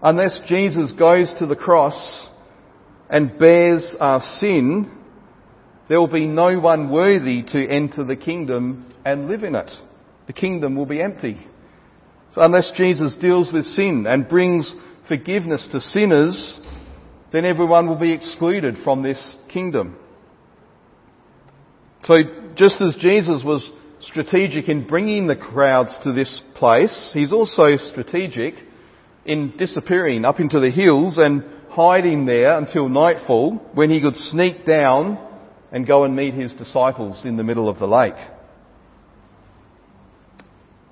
Unless 0.00 0.40
Jesus 0.48 0.92
goes 0.92 1.30
to 1.40 1.46
the 1.46 1.56
cross 1.56 2.26
and 3.10 3.38
bears 3.38 3.94
our 4.00 4.22
sin, 4.38 4.90
there 5.88 5.98
will 5.98 6.08
be 6.08 6.26
no 6.26 6.58
one 6.58 6.90
worthy 6.90 7.42
to 7.42 7.68
enter 7.68 8.04
the 8.04 8.16
kingdom 8.16 8.92
and 9.04 9.28
live 9.28 9.44
in 9.44 9.54
it. 9.54 9.70
The 10.26 10.32
kingdom 10.32 10.76
will 10.76 10.86
be 10.86 11.02
empty. 11.02 11.38
So 12.32 12.42
unless 12.42 12.72
Jesus 12.76 13.14
deals 13.20 13.52
with 13.52 13.64
sin 13.64 14.06
and 14.08 14.28
brings 14.28 14.74
forgiveness 15.06 15.68
to 15.72 15.80
sinners, 15.80 16.58
then 17.32 17.44
everyone 17.44 17.86
will 17.86 17.98
be 17.98 18.12
excluded 18.12 18.78
from 18.82 19.02
this 19.02 19.36
kingdom. 19.48 19.96
So 22.04 22.14
just 22.56 22.80
as 22.80 22.96
Jesus 22.96 23.42
was 23.44 23.70
strategic 24.00 24.68
in 24.68 24.86
bringing 24.86 25.26
the 25.26 25.36
crowds 25.36 25.96
to 26.04 26.12
this 26.12 26.42
place, 26.54 27.10
he's 27.14 27.32
also 27.32 27.76
strategic 27.76 28.54
in 29.24 29.54
disappearing 29.56 30.24
up 30.24 30.40
into 30.40 30.60
the 30.60 30.70
hills 30.70 31.18
and 31.18 31.44
hiding 31.70 32.26
there 32.26 32.56
until 32.56 32.88
nightfall 32.88 33.56
when 33.74 33.90
he 33.90 34.00
could 34.00 34.14
sneak 34.14 34.64
down 34.64 35.18
and 35.72 35.86
go 35.86 36.04
and 36.04 36.14
meet 36.14 36.34
his 36.34 36.52
disciples 36.54 37.22
in 37.24 37.36
the 37.36 37.44
middle 37.44 37.68
of 37.68 37.78
the 37.78 37.86
lake. 37.86 38.14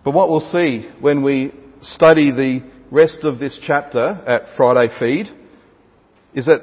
But 0.04 0.12
what 0.12 0.30
we'll 0.30 0.40
see 0.40 0.88
when 1.00 1.22
we 1.22 1.52
study 1.80 2.32
the 2.32 2.62
rest 2.90 3.18
of 3.22 3.38
this 3.38 3.58
chapter 3.66 4.22
at 4.26 4.56
Friday 4.56 4.92
Feed 4.98 5.26
is 6.34 6.46
that 6.46 6.62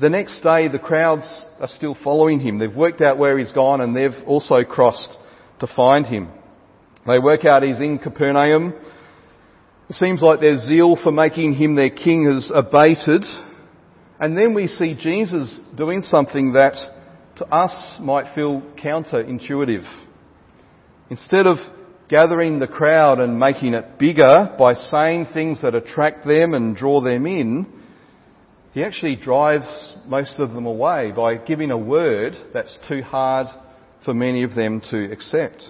the 0.00 0.08
next 0.08 0.40
day 0.40 0.68
the 0.68 0.78
crowds 0.78 1.24
are 1.60 1.68
still 1.68 1.96
following 2.02 2.40
him. 2.40 2.58
They've 2.58 2.74
worked 2.74 3.00
out 3.00 3.18
where 3.18 3.38
he's 3.38 3.52
gone 3.52 3.80
and 3.80 3.94
they've 3.94 4.26
also 4.26 4.64
crossed 4.64 5.16
to 5.60 5.68
find 5.74 6.04
him. 6.04 6.28
They 7.06 7.18
work 7.18 7.44
out 7.44 7.62
he's 7.62 7.80
in 7.80 7.98
Capernaum. 7.98 8.74
It 9.88 9.96
seems 9.96 10.20
like 10.22 10.40
their 10.40 10.58
zeal 10.58 10.96
for 11.02 11.12
making 11.12 11.54
him 11.54 11.76
their 11.76 11.90
king 11.90 12.24
has 12.26 12.50
abated. 12.52 13.24
And 14.18 14.36
then 14.36 14.54
we 14.54 14.66
see 14.66 14.96
Jesus 14.98 15.58
doing 15.76 16.02
something 16.02 16.52
that 16.52 16.74
to 17.36 17.46
us 17.46 17.98
might 18.00 18.34
feel 18.34 18.62
counterintuitive. 18.82 19.84
Instead 21.10 21.46
of 21.46 21.56
gathering 22.08 22.58
the 22.58 22.66
crowd 22.66 23.18
and 23.18 23.38
making 23.38 23.74
it 23.74 23.98
bigger 23.98 24.54
by 24.58 24.74
saying 24.74 25.26
things 25.32 25.62
that 25.62 25.74
attract 25.74 26.26
them 26.26 26.54
and 26.54 26.76
draw 26.76 27.00
them 27.00 27.26
in, 27.26 27.66
he 28.72 28.82
actually 28.82 29.16
drives 29.16 29.66
most 30.06 30.38
of 30.38 30.52
them 30.52 30.66
away 30.66 31.12
by 31.14 31.36
giving 31.36 31.70
a 31.70 31.78
word 31.78 32.34
that's 32.52 32.76
too 32.88 33.02
hard 33.02 33.46
for 34.04 34.12
many 34.12 34.42
of 34.42 34.54
them 34.54 34.80
to 34.90 35.10
accept. 35.12 35.62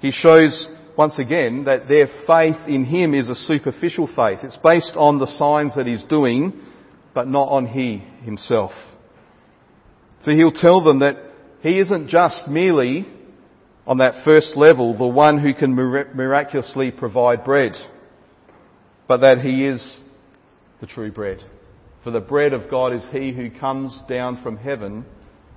He 0.00 0.12
shows 0.12 0.68
once 0.96 1.18
again 1.18 1.64
that 1.64 1.88
their 1.88 2.06
faith 2.26 2.68
in 2.68 2.84
him 2.84 3.14
is 3.14 3.28
a 3.28 3.34
superficial 3.34 4.06
faith. 4.06 4.40
It's 4.42 4.56
based 4.56 4.92
on 4.96 5.18
the 5.18 5.26
signs 5.26 5.74
that 5.76 5.86
he's 5.86 6.04
doing, 6.04 6.62
but 7.14 7.28
not 7.28 7.48
on 7.48 7.66
he 7.66 7.98
himself. 8.22 8.72
So 10.22 10.32
he'll 10.32 10.52
tell 10.52 10.82
them 10.84 11.00
that 11.00 11.16
he 11.62 11.78
isn't 11.78 12.08
just 12.08 12.48
merely 12.48 13.06
on 13.86 13.98
that 13.98 14.24
first 14.24 14.56
level, 14.56 14.96
the 14.96 15.06
one 15.06 15.38
who 15.38 15.54
can 15.54 15.74
miraculously 15.74 16.90
provide 16.90 17.44
bread, 17.44 17.72
but 19.08 19.18
that 19.18 19.40
he 19.40 19.66
is 19.66 19.98
the 20.80 20.86
true 20.86 21.10
bread. 21.10 21.38
For 22.04 22.10
the 22.10 22.20
bread 22.20 22.52
of 22.52 22.70
God 22.70 22.92
is 22.92 23.02
he 23.10 23.32
who 23.32 23.50
comes 23.50 23.98
down 24.08 24.42
from 24.42 24.56
heaven 24.56 25.04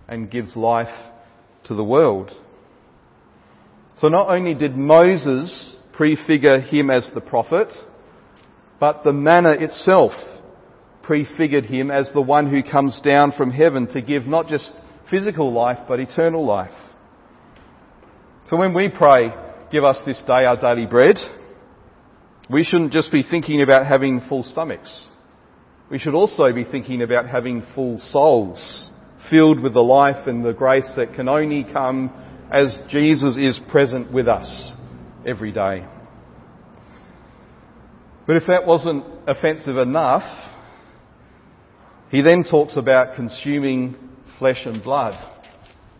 and 0.07 0.31
gives 0.31 0.55
life 0.55 0.93
to 1.65 1.75
the 1.75 1.83
world. 1.83 2.31
So 3.99 4.07
not 4.09 4.29
only 4.29 4.53
did 4.53 4.75
Moses 4.75 5.75
prefigure 5.93 6.59
him 6.59 6.89
as 6.89 7.09
the 7.13 7.21
prophet, 7.21 7.67
but 8.79 9.03
the 9.03 9.13
manna 9.13 9.51
itself 9.51 10.11
prefigured 11.03 11.65
him 11.65 11.91
as 11.91 12.09
the 12.13 12.21
one 12.21 12.49
who 12.49 12.63
comes 12.63 12.99
down 13.03 13.33
from 13.33 13.51
heaven 13.51 13.87
to 13.93 14.01
give 14.01 14.25
not 14.25 14.47
just 14.47 14.71
physical 15.11 15.51
life, 15.53 15.79
but 15.87 15.99
eternal 15.99 16.45
life. 16.45 16.73
So 18.49 18.57
when 18.57 18.73
we 18.73 18.89
pray, 18.89 19.29
give 19.71 19.83
us 19.83 19.99
this 20.05 20.21
day 20.25 20.45
our 20.45 20.59
daily 20.59 20.85
bread, 20.85 21.17
we 22.49 22.63
shouldn't 22.63 22.93
just 22.93 23.11
be 23.11 23.23
thinking 23.23 23.61
about 23.61 23.85
having 23.85 24.21
full 24.27 24.43
stomachs. 24.43 25.07
We 25.89 25.99
should 25.99 26.15
also 26.15 26.51
be 26.51 26.63
thinking 26.63 27.01
about 27.01 27.27
having 27.27 27.63
full 27.75 27.99
souls, 27.99 28.89
filled 29.29 29.59
with 29.59 29.73
the 29.73 29.81
life 29.81 30.27
and 30.27 30.43
the 30.43 30.53
grace 30.53 30.89
that 30.95 31.13
can 31.15 31.29
only 31.29 31.63
come 31.63 32.11
as 32.51 32.77
Jesus 32.89 33.37
is 33.37 33.59
present 33.69 34.11
with 34.11 34.27
us 34.27 34.73
every 35.25 35.51
day. 35.51 35.85
But 38.25 38.37
if 38.37 38.43
that 38.47 38.65
wasn't 38.65 39.05
offensive 39.27 39.77
enough, 39.77 40.23
he 42.13 42.21
then 42.21 42.43
talks 42.43 42.77
about 42.77 43.15
consuming 43.15 43.95
flesh 44.37 44.61
and 44.65 44.83
blood. 44.83 45.15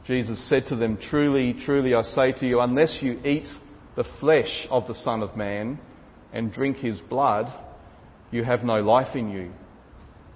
Jesus 0.06 0.47
said 0.47 0.67
to 0.67 0.76
them, 0.76 0.99
Truly, 1.10 1.56
truly, 1.65 1.95
I 1.95 2.04
say 2.04 2.34
to 2.34 2.45
you, 2.45 2.60
unless 2.60 2.95
you 3.02 3.13
eat 3.26 3.47
the 3.95 4.04
flesh 4.19 4.67
of 4.69 4.86
the 4.88 4.93
Son 4.93 5.23
of 5.23 5.36
Man 5.36 5.80
and 6.32 6.54
drink 6.54 6.78
his 6.78 6.99
blood, 6.99 7.52
you 8.30 8.43
have 8.43 8.63
no 8.63 8.76
life 8.82 9.15
in 9.15 9.32
you. 9.32 9.54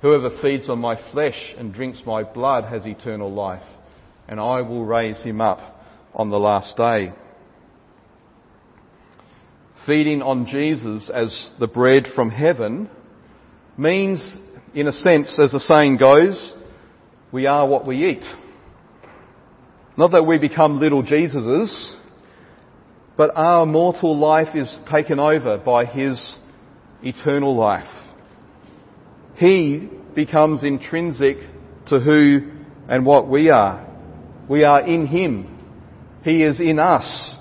Whoever 0.02 0.42
feeds 0.42 0.68
on 0.68 0.80
my 0.80 1.00
flesh 1.12 1.54
and 1.60 1.72
drinks 1.72 2.02
my 2.08 2.24
blood 2.24 2.64
has 2.64 2.88
eternal 2.88 3.32
life, 3.32 3.62
and 4.28 4.40
I 4.40 4.62
will 4.62 4.84
raise 4.84 5.22
him 5.22 5.42
up 5.42 5.60
on 6.16 6.32
the 6.32 6.40
last 6.40 6.76
day. 6.76 7.12
Feeding 9.86 10.24
on 10.24 10.48
Jesus 10.48 11.12
as 11.14 11.52
the 11.60 11.68
bread 11.68 12.08
from 12.16 12.32
heaven 12.32 12.90
means, 13.78 14.28
in 14.74 14.88
a 14.88 14.92
sense, 14.92 15.38
as 15.40 15.52
the 15.52 15.60
saying 15.60 15.98
goes, 15.98 16.54
we 17.32 17.46
are 17.46 17.68
what 17.68 17.86
we 17.86 18.10
eat. 18.10 18.24
Not 19.98 20.12
that 20.12 20.26
we 20.26 20.38
become 20.38 20.80
little 20.80 21.04
Jesuses, 21.04 21.96
but 23.18 23.32
our 23.36 23.66
mortal 23.66 24.18
life 24.18 24.56
is 24.56 24.76
taken 24.92 25.20
over 25.20 25.58
by 25.58 25.86
His 25.86 26.38
eternal 27.02 27.56
life. 27.56 27.88
He 29.36 29.90
becomes 30.16 30.64
intrinsic 30.64 31.38
to 31.88 32.00
who 32.00 32.52
and 32.88 33.06
what 33.06 33.28
we 33.28 33.50
are. 33.50 33.86
We 34.48 34.64
are 34.64 34.82
in 34.82 35.08
Him. 35.08 35.58
He 36.24 36.44
is 36.44 36.60
in 36.60 36.80
us. 36.80 37.36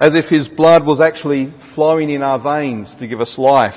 As 0.00 0.14
if 0.14 0.26
His 0.26 0.48
blood 0.48 0.86
was 0.86 1.00
actually 1.00 1.54
flowing 1.74 2.10
in 2.10 2.22
our 2.22 2.40
veins 2.40 2.88
to 2.98 3.06
give 3.06 3.20
us 3.20 3.34
life. 3.38 3.74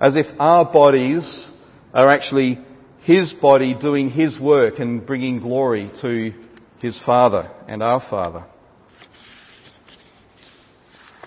As 0.00 0.16
if 0.16 0.26
our 0.38 0.64
bodies 0.70 1.48
are 1.94 2.08
actually 2.08 2.58
His 3.02 3.32
body 3.40 3.74
doing 3.80 4.10
His 4.10 4.38
work 4.38 4.78
and 4.78 5.06
bringing 5.06 5.40
glory 5.40 5.90
to 6.02 6.32
His 6.80 6.98
Father 7.06 7.50
and 7.66 7.82
our 7.82 8.02
Father. 8.10 8.44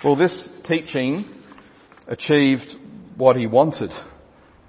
Well, 0.04 0.16
this 0.16 0.48
teaching 0.68 1.26
achieved 2.08 2.76
what 3.16 3.36
he 3.36 3.48
wanted. 3.48 3.92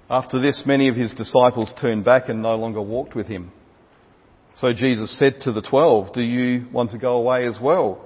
After 0.09 0.41
this, 0.41 0.63
many 0.65 0.87
of 0.87 0.95
his 0.95 1.13
disciples 1.13 1.71
turned 1.79 2.03
back 2.03 2.29
and 2.29 2.41
no 2.41 2.55
longer 2.55 2.81
walked 2.81 3.15
with 3.15 3.27
him. 3.27 3.51
So 4.55 4.73
Jesus 4.73 5.17
said 5.19 5.35
to 5.43 5.51
the 5.51 5.61
twelve, 5.61 6.13
Do 6.13 6.21
you 6.21 6.67
want 6.71 6.91
to 6.91 6.97
go 6.97 7.13
away 7.13 7.45
as 7.45 7.59
well? 7.61 8.03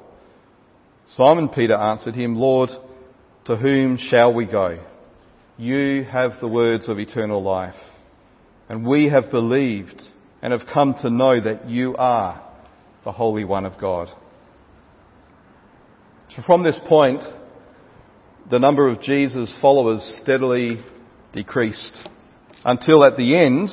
Simon 1.16 1.48
Peter 1.48 1.76
answered 1.76 2.16
him, 2.16 2.36
Lord, 2.36 2.70
to 3.46 3.56
whom 3.56 3.98
shall 3.98 4.34
we 4.34 4.46
go? 4.46 4.76
You 5.58 6.04
have 6.06 6.34
the 6.42 6.48
words 6.48 6.90
of 6.90 7.00
eternal 7.00 7.44
life. 7.44 7.76
And 8.70 8.86
we 8.88 9.10
have 9.10 9.30
believed 9.30 10.02
and 10.42 10.52
have 10.52 10.68
come 10.74 10.96
to 11.02 11.10
know 11.10 11.40
that 11.40 11.70
you 11.70 11.96
are 11.96 12.44
the 13.04 13.12
Holy 13.12 13.44
One 13.44 13.66
of 13.66 13.80
God. 13.80 14.08
So 16.36 16.42
from 16.46 16.64
this 16.64 16.80
point, 16.88 17.22
the 18.50 18.60
number 18.60 18.88
of 18.88 19.02
Jesus' 19.02 19.54
followers 19.62 20.20
steadily 20.22 20.80
decreased 21.34 22.10
until 22.66 23.06
at 23.06 23.18
the 23.18 23.36
end, 23.36 23.70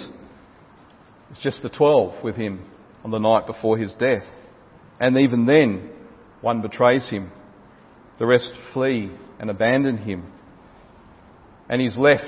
it's 1.30 1.40
just 1.40 1.62
the 1.62 1.68
12 1.70 2.22
with 2.22 2.36
him 2.36 2.64
on 3.04 3.10
the 3.10 3.18
night 3.18 3.46
before 3.46 3.78
his 3.78 3.94
death. 3.94 4.24
And 5.00 5.16
even 5.16 5.46
then, 5.46 5.90
one 6.40 6.60
betrays 6.60 7.08
him. 7.08 7.32
The 8.18 8.26
rest 8.26 8.50
flee 8.74 9.10
and 9.38 9.48
abandon 9.48 9.96
him. 9.98 10.30
And 11.70 11.80
he's 11.80 11.96
left 11.96 12.24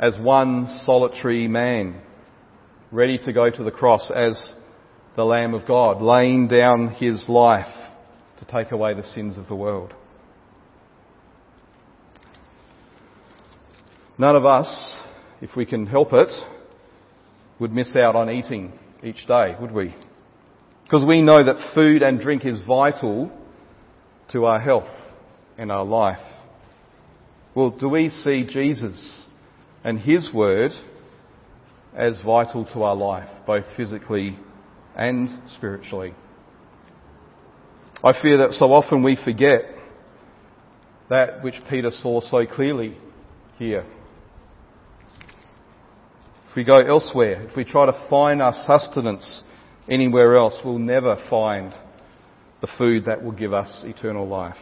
as 0.00 0.18
one 0.18 0.80
solitary 0.84 1.46
man, 1.46 2.02
ready 2.90 3.18
to 3.18 3.32
go 3.32 3.48
to 3.48 3.62
the 3.62 3.70
cross 3.70 4.10
as 4.12 4.52
the 5.14 5.24
Lamb 5.24 5.54
of 5.54 5.64
God, 5.64 6.02
laying 6.02 6.48
down 6.48 6.88
his 6.94 7.24
life 7.28 7.72
to 8.40 8.44
take 8.46 8.72
away 8.72 8.94
the 8.94 9.04
sins 9.04 9.38
of 9.38 9.46
the 9.46 9.54
world. 9.54 9.94
None 14.18 14.34
of 14.34 14.44
us, 14.44 14.96
if 15.40 15.54
we 15.54 15.64
can 15.64 15.86
help 15.86 16.12
it, 16.12 16.32
would 17.60 17.72
miss 17.72 17.94
out 17.94 18.16
on 18.16 18.28
eating 18.28 18.72
each 19.04 19.24
day, 19.28 19.54
would 19.60 19.70
we? 19.70 19.94
Because 20.82 21.04
we 21.06 21.22
know 21.22 21.44
that 21.44 21.74
food 21.76 22.02
and 22.02 22.20
drink 22.20 22.44
is 22.44 22.58
vital 22.66 23.30
to 24.32 24.46
our 24.46 24.58
health 24.58 24.88
and 25.56 25.70
our 25.70 25.84
life. 25.84 26.18
Well, 27.54 27.70
do 27.70 27.88
we 27.88 28.10
see 28.10 28.46
Jesus 28.48 29.10
and 29.82 29.98
His 29.98 30.32
Word 30.32 30.70
as 31.96 32.16
vital 32.24 32.64
to 32.66 32.82
our 32.82 32.94
life, 32.94 33.28
both 33.44 33.64
physically 33.76 34.38
and 34.96 35.28
spiritually? 35.56 36.14
I 38.04 38.12
fear 38.22 38.38
that 38.38 38.52
so 38.52 38.66
often 38.72 39.02
we 39.02 39.18
forget 39.22 39.62
that 41.10 41.42
which 41.42 41.56
Peter 41.68 41.90
saw 41.90 42.20
so 42.20 42.46
clearly 42.46 42.96
here. 43.58 43.84
If 46.48 46.56
we 46.56 46.62
go 46.64 46.78
elsewhere, 46.78 47.42
if 47.48 47.56
we 47.56 47.64
try 47.64 47.86
to 47.86 48.06
find 48.08 48.40
our 48.40 48.54
sustenance 48.64 49.42
anywhere 49.88 50.36
else, 50.36 50.58
we'll 50.64 50.78
never 50.78 51.16
find 51.28 51.72
the 52.60 52.68
food 52.78 53.06
that 53.06 53.24
will 53.24 53.32
give 53.32 53.52
us 53.52 53.82
eternal 53.84 54.26
life. 54.26 54.56